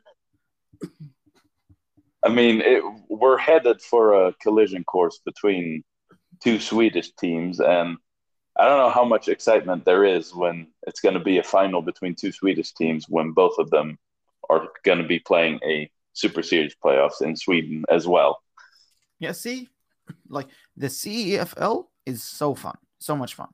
I 2.25 2.29
mean, 2.29 2.61
it, 2.61 2.83
we're 3.09 3.37
headed 3.37 3.81
for 3.81 4.27
a 4.27 4.33
collision 4.41 4.83
course 4.83 5.19
between 5.23 5.83
two 6.41 6.59
Swedish 6.59 7.11
teams, 7.13 7.59
and 7.59 7.97
I 8.55 8.65
don't 8.65 8.77
know 8.77 8.89
how 8.89 9.03
much 9.03 9.29
excitement 9.29 9.83
there 9.83 10.05
is 10.05 10.33
when 10.33 10.67
it's 10.85 10.99
going 10.99 11.15
to 11.15 11.23
be 11.23 11.39
a 11.39 11.43
final 11.43 11.81
between 11.81 12.13
two 12.13 12.31
Swedish 12.31 12.71
teams 12.73 13.09
when 13.09 13.31
both 13.31 13.57
of 13.57 13.69
them 13.71 13.97
are 14.49 14.67
going 14.83 14.99
to 14.99 15.07
be 15.07 15.19
playing 15.19 15.59
a 15.63 15.89
Super 16.13 16.43
Series 16.43 16.75
playoffs 16.83 17.21
in 17.21 17.35
Sweden 17.35 17.83
as 17.89 18.07
well. 18.07 18.41
Yeah, 19.19 19.31
see, 19.31 19.69
like 20.29 20.47
the 20.77 20.87
CEFL 20.87 21.85
is 22.05 22.23
so 22.23 22.53
fun, 22.53 22.77
so 22.99 23.15
much 23.15 23.33
fun. 23.33 23.49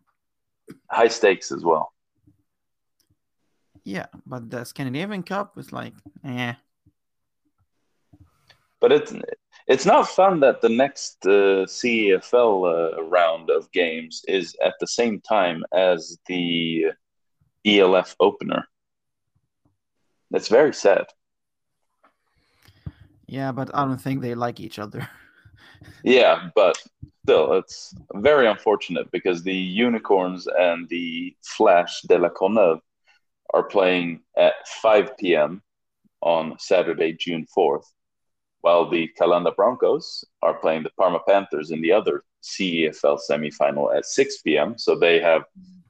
High 0.90 1.08
stakes 1.08 1.52
as 1.52 1.64
well. 1.64 1.94
Yeah, 3.86 4.08
but 4.26 4.50
the 4.50 4.66
Scandinavian 4.66 5.24
Cup 5.24 5.58
is 5.58 5.72
like, 5.72 5.94
eh. 6.26 6.54
But 8.82 8.92
it's 8.92 9.14
it's 9.70 9.86
not 9.86 10.10
fun 10.10 10.40
that 10.40 10.62
the 10.62 10.70
next 10.70 11.18
uh, 11.26 11.64
CEFL 11.66 12.98
uh, 12.98 13.04
round 13.04 13.52
of 13.52 13.72
games 13.72 14.26
is 14.28 14.56
at 14.66 14.74
the 14.80 14.88
same 14.88 15.22
time 15.22 15.64
as 15.72 16.18
the 16.26 16.88
ELF 17.66 18.16
opener. 18.20 18.66
That's 20.32 20.48
very 20.48 20.74
sad. 20.74 21.06
Yeah, 23.28 23.52
but 23.52 23.70
I 23.76 23.86
don't 23.86 24.02
think 24.02 24.22
they 24.22 24.34
like 24.34 24.60
each 24.60 24.80
other. 24.80 25.08
Yeah, 26.04 26.50
but 26.56 26.76
still, 27.24 27.54
it's 27.54 27.94
very 28.16 28.48
unfortunate 28.48 29.10
because 29.12 29.44
the 29.44 29.56
Unicorns 29.56 30.46
and 30.48 30.90
the 30.90 31.34
Flash 31.42 32.02
de 32.02 32.18
la 32.18 32.28
Courneuve 32.30 32.82
are 33.54 33.64
playing 33.64 34.22
at 34.38 34.68
5 34.82 35.18
p.m. 35.18 35.62
on 36.22 36.58
Saturday, 36.60 37.14
June 37.14 37.46
4th, 37.58 37.86
while 38.62 38.90
the 38.90 39.10
Calanda 39.20 39.56
Broncos 39.56 40.24
are 40.42 40.54
playing 40.54 40.84
the 40.84 40.92
Parma 40.98 41.20
Panthers 41.28 41.72
in 41.72 41.82
the 41.82 41.92
other 41.92 42.24
CEFL 42.44 43.20
semifinal 43.30 43.96
at 43.96 44.06
6 44.06 44.42
p.m. 44.42 44.78
So 44.78 44.96
they 44.96 45.20
have 45.20 45.44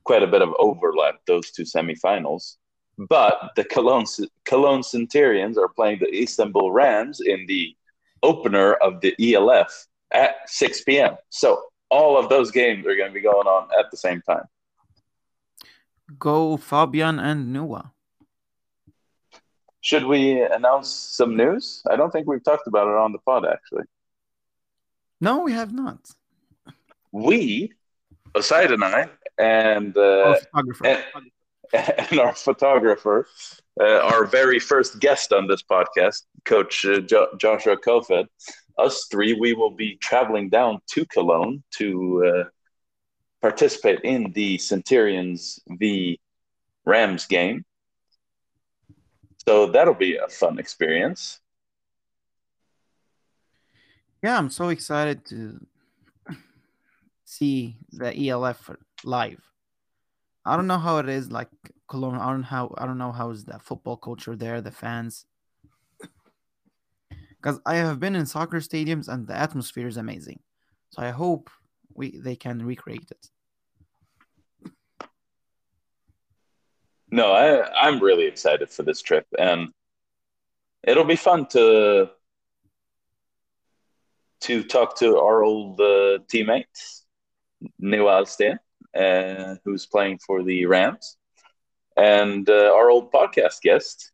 quite 0.03 0.24
a 0.24 0.28
bit 0.28 0.41
of 0.41 0.53
overlap, 0.59 1.15
those 1.28 1.51
two 1.51 1.63
semifinals. 1.63 2.57
But 2.97 3.51
the 3.55 3.63
Cologne, 3.63 4.05
Cologne 4.45 4.84
Centurions 4.84 5.57
are 5.57 5.70
playing 5.70 5.99
the 5.99 6.13
Istanbul 6.13 6.72
Rams 6.72 7.22
in 7.22 7.45
the 7.47 7.76
opener 8.24 8.74
of 8.74 9.01
the 9.01 9.15
ELF 9.20 9.88
at 10.11 10.36
6 10.47 10.84
p.m. 10.84 11.15
So 11.30 11.61
all 11.89 12.17
of 12.17 12.30
those 12.30 12.51
games 12.51 12.86
are 12.86 12.95
going 12.95 13.09
to 13.09 13.13
be 13.13 13.22
going 13.22 13.47
on 13.47 13.70
at 13.80 13.89
the 13.91 13.97
same 13.97 14.22
time. 14.22 14.43
Go 16.17 16.57
Fabian 16.57 17.20
and 17.20 17.53
Noah. 17.53 17.93
Should 19.82 20.06
we 20.06 20.42
announce 20.42 20.90
some 20.90 21.38
news? 21.38 21.82
I 21.90 21.96
don't 21.96 22.12
think 22.12 22.28
we've 22.28 22.44
talked 22.44 22.68
about 22.68 22.88
it 22.88 22.96
on 22.96 23.12
the 23.12 23.20
pod, 23.20 23.46
actually. 23.46 23.84
No, 25.22 25.40
we 25.40 25.54
have 25.54 25.74
not. 25.74 26.00
We, 27.12 27.72
Aside 28.36 28.72
and 28.72 28.84
I, 28.84 29.10
and, 29.38 29.98
uh, 29.98 30.36
photographer. 30.36 30.86
and, 30.86 31.04
and 32.12 32.20
our 32.20 32.34
photographer, 32.36 33.28
uh, 33.80 34.00
our 34.00 34.26
very 34.26 34.60
first 34.60 35.00
guest 35.00 35.34
on 35.34 35.48
this 35.48 35.64
podcast, 35.64 36.24
Coach 36.46 36.86
uh, 36.86 37.00
jo- 37.00 37.30
Joshua 37.38 37.78
Kofed, 37.78 38.28
us 38.78 39.08
three, 39.12 39.34
we 39.34 39.54
will 39.54 39.72
be 39.72 39.98
traveling 39.98 40.50
down 40.50 40.80
to 40.92 41.06
Cologne 41.06 41.64
to 41.78 42.26
uh, 42.26 42.44
participate 43.42 44.00
in 44.04 44.32
the 44.34 44.58
Centurions 44.58 45.60
v 45.68 46.20
Rams 46.86 47.26
game. 47.26 47.66
So 49.50 49.66
that'll 49.66 49.95
be 49.95 50.16
a 50.16 50.28
fun 50.28 50.60
experience. 50.60 51.39
Yeah, 54.22 54.38
I'm 54.38 54.52
so 54.52 54.70
excited 54.70 55.26
to 55.26 55.66
see 57.26 57.78
the 57.91 58.28
ELF 58.28 58.70
live. 59.04 59.41
I 60.45 60.56
don't 60.56 60.68
know 60.68 60.78
how 60.78 61.00
it 61.00 61.10
is 61.10 61.32
like 61.32 61.50
Cologne. 61.88 62.20
I 62.20 62.30
don't 62.30 62.43
how 62.43 62.76
I 62.78 62.86
don't 62.86 63.00
know 63.00 63.12
how 63.12 63.32
is 63.32 63.43
the 63.43 63.58
football 63.58 63.97
culture 63.97 64.36
there, 64.36 64.62
the 64.62 64.70
fans. 64.70 65.26
Because 67.41 67.60
I 67.66 67.78
have 67.78 68.00
been 68.00 68.16
in 68.16 68.28
soccer 68.28 68.60
stadiums 68.60 69.08
and 69.08 69.26
the 69.26 69.36
atmosphere 69.36 69.88
is 69.88 69.97
amazing. 69.97 70.41
So 70.91 71.02
I 71.02 71.10
hope 71.10 71.50
we 71.95 72.20
they 72.20 72.36
can 72.36 72.64
recreate 72.64 73.10
it. 73.10 73.32
No, 77.12 77.32
I 77.32 77.68
I'm 77.74 77.99
really 77.99 78.26
excited 78.26 78.70
for 78.70 78.84
this 78.84 79.01
trip 79.01 79.26
and 79.38 79.70
it'll 80.84 81.05
be 81.05 81.16
fun 81.16 81.47
to 81.47 82.10
to 84.41 84.64
talk 84.64 84.97
to 84.97 85.18
our 85.18 85.43
old 85.43 85.80
uh, 85.82 86.20
teammates, 86.30 87.05
Neil 87.78 88.05
Alstein, 88.05 88.57
uh, 88.95 89.55
who's 89.66 89.86
playing 89.86 90.20
for 90.26 90.43
the 90.43 90.66
Rams, 90.66 91.18
and 91.97 92.49
uh, 92.49 92.74
our 92.74 92.89
old 92.89 93.12
podcast 93.12 93.62
guest, 93.62 94.12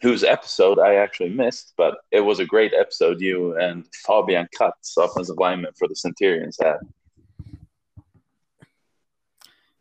whose 0.00 0.24
episode 0.24 0.78
I 0.78 0.94
actually 0.94 1.28
missed, 1.28 1.74
but 1.76 1.98
it 2.10 2.20
was 2.20 2.38
a 2.38 2.46
great 2.46 2.72
episode. 2.72 3.20
You 3.20 3.58
and 3.58 3.86
Fabian 4.06 4.48
Katz, 4.56 4.96
offensive 4.96 5.36
lineman 5.38 5.72
for 5.78 5.88
the 5.88 5.96
Centurions, 5.96 6.58
had. 6.60 6.78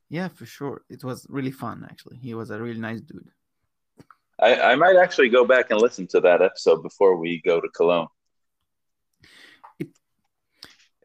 Yeah, 0.10 0.28
for 0.28 0.45
sure. 0.45 0.82
It 0.89 1.03
was 1.03 1.26
really 1.30 1.51
fun, 1.51 1.86
actually. 1.89 2.18
He 2.18 2.34
was 2.34 2.49
a 2.51 2.62
really 2.62 2.80
nice 2.80 3.01
dude. 3.01 3.30
I, 4.39 4.60
I 4.72 4.76
might 4.76 4.97
actually 4.97 5.30
go 5.30 5.45
back 5.45 5.72
and 5.72 5.82
listen 5.82 6.08
to 6.08 6.20
that 6.22 6.41
episode 6.41 6.84
before 6.84 7.18
we 7.18 7.41
go 7.41 7.62
to 7.62 7.70
Cologne. 7.70 8.08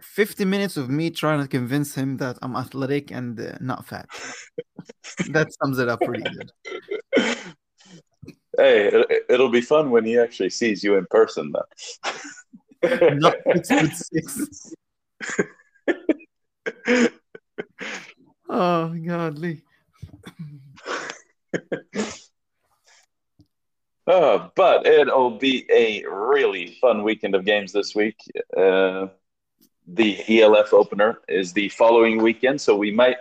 50 0.03 0.44
minutes 0.44 0.76
of 0.76 0.90
me 0.90 1.11
trying 1.11 1.40
to 1.40 1.48
convince 1.48 1.94
him 1.94 2.16
that 2.16 2.38
I'm 2.42 2.57
athletic 2.57 3.11
and 3.11 3.38
uh, 3.38 3.57
not 3.61 3.86
fat. 3.86 4.09
that 5.30 5.53
sums 5.53 5.78
it 5.78 5.88
up 5.88 6.01
pretty 6.01 6.22
good. 6.22 6.51
Hey, 8.57 8.90
it, 9.28 9.38
will 9.38 9.48
be 9.48 9.61
fun 9.61 9.90
when 9.90 10.05
he 10.05 10.18
actually 10.18 10.51
sees 10.51 10.82
you 10.82 10.96
in 10.96 11.07
person, 11.11 11.53
though. 11.53 11.64
not 13.14 13.36
six 13.46 13.68
foot 13.68 13.92
six. 14.26 14.74
oh, 18.51 18.88
godly. 18.88 19.62
Uh, 24.07 24.48
but 24.57 24.86
it'll 24.86 25.38
be 25.38 25.64
a 25.70 26.03
really 26.11 26.76
fun 26.80 27.05
weekend 27.05 27.36
of 27.36 27.44
games 27.44 27.70
this 27.70 27.94
week. 27.94 28.16
Uh, 28.57 29.07
the 29.86 30.40
ELF 30.40 30.72
opener 30.72 31.20
is 31.28 31.53
the 31.53 31.68
following 31.68 32.20
weekend, 32.20 32.61
so 32.61 32.76
we 32.76 32.90
might 32.90 33.18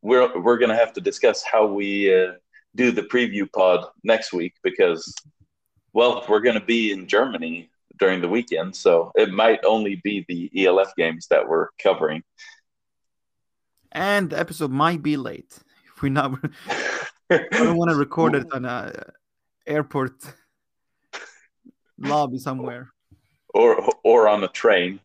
we're 0.00 0.36
we're 0.40 0.58
to 0.70 0.76
have 0.76 0.92
to 0.94 1.00
discuss 1.00 1.44
how 1.44 1.64
we 1.66 2.12
uh, 2.12 2.32
do 2.74 2.90
the 2.90 3.02
preview 3.02 3.50
pod 3.52 3.84
next 4.02 4.32
week 4.32 4.54
because 4.64 5.14
well, 5.92 6.24
we're 6.28 6.40
to 6.58 6.64
be 6.64 6.90
in 6.90 7.06
Germany 7.06 7.70
during 7.98 8.20
the 8.20 8.28
weekend, 8.28 8.74
so 8.74 9.12
it 9.14 9.30
might 9.30 9.64
only 9.64 10.00
be 10.02 10.24
the 10.26 10.50
ELF 10.64 10.92
games 10.96 11.26
that 11.28 11.46
we're 11.46 11.68
covering. 11.80 12.22
And 13.92 14.30
the 14.30 14.38
episode 14.38 14.70
might 14.70 15.02
be 15.02 15.16
late. 15.16 15.58
If 15.94 16.02
we're 16.02 16.08
not. 16.08 16.32
I 17.30 17.46
don't 17.52 17.76
want 17.76 17.90
to 17.90 17.96
record 17.96 18.34
it 18.34 18.46
on 18.52 18.64
a 18.64 19.12
airport 19.66 20.14
lobby 21.98 22.38
somewhere. 22.38 22.90
Or 23.54 23.88
or 24.02 24.28
on 24.28 24.42
a 24.42 24.48
train. 24.48 25.00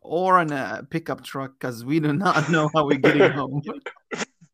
Or 0.00 0.38
on 0.38 0.52
a 0.52 0.86
pickup 0.88 1.24
truck 1.24 1.54
because 1.58 1.84
we 1.84 1.98
do 1.98 2.12
not 2.12 2.50
know 2.50 2.70
how 2.74 2.86
we're 2.86 2.98
getting 2.98 3.32
home. 3.32 3.62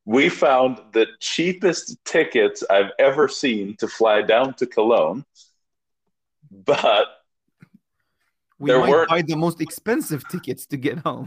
We 0.07 0.28
found 0.28 0.81
the 0.93 1.07
cheapest 1.20 2.05
tickets 2.05 2.64
i've 2.68 2.91
ever 2.99 3.28
seen 3.28 3.76
to 3.76 3.87
fly 3.87 4.22
down 4.22 4.55
to 4.55 4.66
cologne 4.66 5.24
but 6.51 7.07
we 8.59 8.72
might 8.72 8.91
weren't... 8.91 9.09
buy 9.09 9.22
the 9.22 9.37
most 9.37 9.61
expensive 9.61 10.26
tickets 10.28 10.66
to 10.66 10.76
get 10.76 10.99
home 10.99 11.24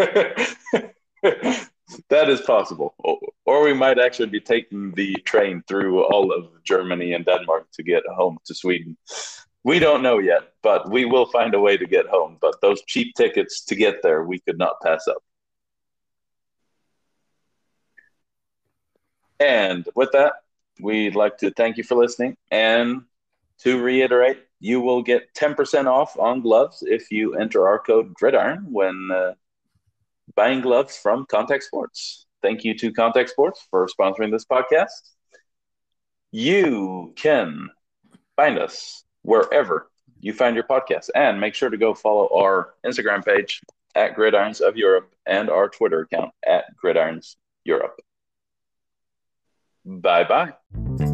that 2.10 2.30
is 2.30 2.42
possible 2.42 2.96
or 3.46 3.64
we 3.64 3.74
might 3.74 4.00
actually 4.00 4.30
be 4.30 4.40
taking 4.40 4.92
the 4.92 5.14
train 5.26 5.64
through 5.68 6.04
all 6.06 6.32
of 6.32 6.48
germany 6.64 7.14
and 7.14 7.26
denmark 7.26 7.68
to 7.72 7.84
get 7.84 8.04
home 8.16 8.38
to 8.46 8.54
sweden 8.54 8.98
we 9.64 9.80
don't 9.80 10.04
know 10.04 10.20
yet, 10.20 10.54
but 10.62 10.90
we 10.90 11.06
will 11.06 11.26
find 11.28 11.54
a 11.54 11.60
way 11.60 11.78
to 11.78 11.86
get 11.86 12.08
home. 12.08 12.38
But 12.42 12.60
those 12.62 12.82
cheap 12.84 13.16
tickets 13.16 13.64
to 13.66 13.76
get 13.76 14.02
there, 14.04 14.24
we 14.24 14.40
could 14.40 14.58
not 14.58 14.82
pass 14.82 15.08
up. 15.08 15.24
And 19.40 19.88
with 19.96 20.12
that, 20.12 20.34
we'd 20.80 21.16
like 21.16 21.38
to 21.40 21.52
thank 21.52 21.78
you 21.78 21.84
for 21.84 21.96
listening. 21.96 22.38
And 22.52 23.04
to 23.60 23.82
reiterate, 23.82 24.44
you 24.60 24.82
will 24.82 25.02
get 25.02 25.34
10% 25.34 25.88
off 25.88 26.18
on 26.20 26.42
gloves 26.42 26.84
if 26.86 27.12
you 27.12 27.36
enter 27.36 27.68
our 27.68 27.80
code 27.80 28.14
GRIDIRON 28.14 28.72
when 28.72 29.10
uh, 29.14 29.34
buying 30.36 30.62
gloves 30.62 30.98
from 30.98 31.26
Contact 31.26 31.64
Sports. 31.64 32.26
Thank 32.42 32.64
you 32.64 32.78
to 32.78 32.92
Contact 32.92 33.30
Sports 33.30 33.66
for 33.70 33.88
sponsoring 33.88 34.32
this 34.32 34.46
podcast. 34.46 34.92
You 36.32 37.14
can 37.16 37.70
find 38.36 38.58
us 38.58 39.04
wherever 39.22 39.90
you 40.20 40.34
find 40.34 40.56
your 40.56 40.66
podcast. 40.66 41.10
And 41.16 41.40
make 41.40 41.54
sure 41.54 41.70
to 41.70 41.78
go 41.78 41.94
follow 41.94 42.30
our 42.34 42.74
Instagram 42.86 43.24
page 43.24 43.62
at 43.96 44.16
Gridirons 44.16 44.62
of 44.62 44.78
Europe 44.78 45.14
and 45.26 45.50
our 45.50 45.70
Twitter 45.70 46.02
account 46.02 46.32
at 46.46 46.66
Gridirons 46.84 47.36
Europe. 47.64 48.00
Bye 49.86 50.24
bye. 50.24 51.13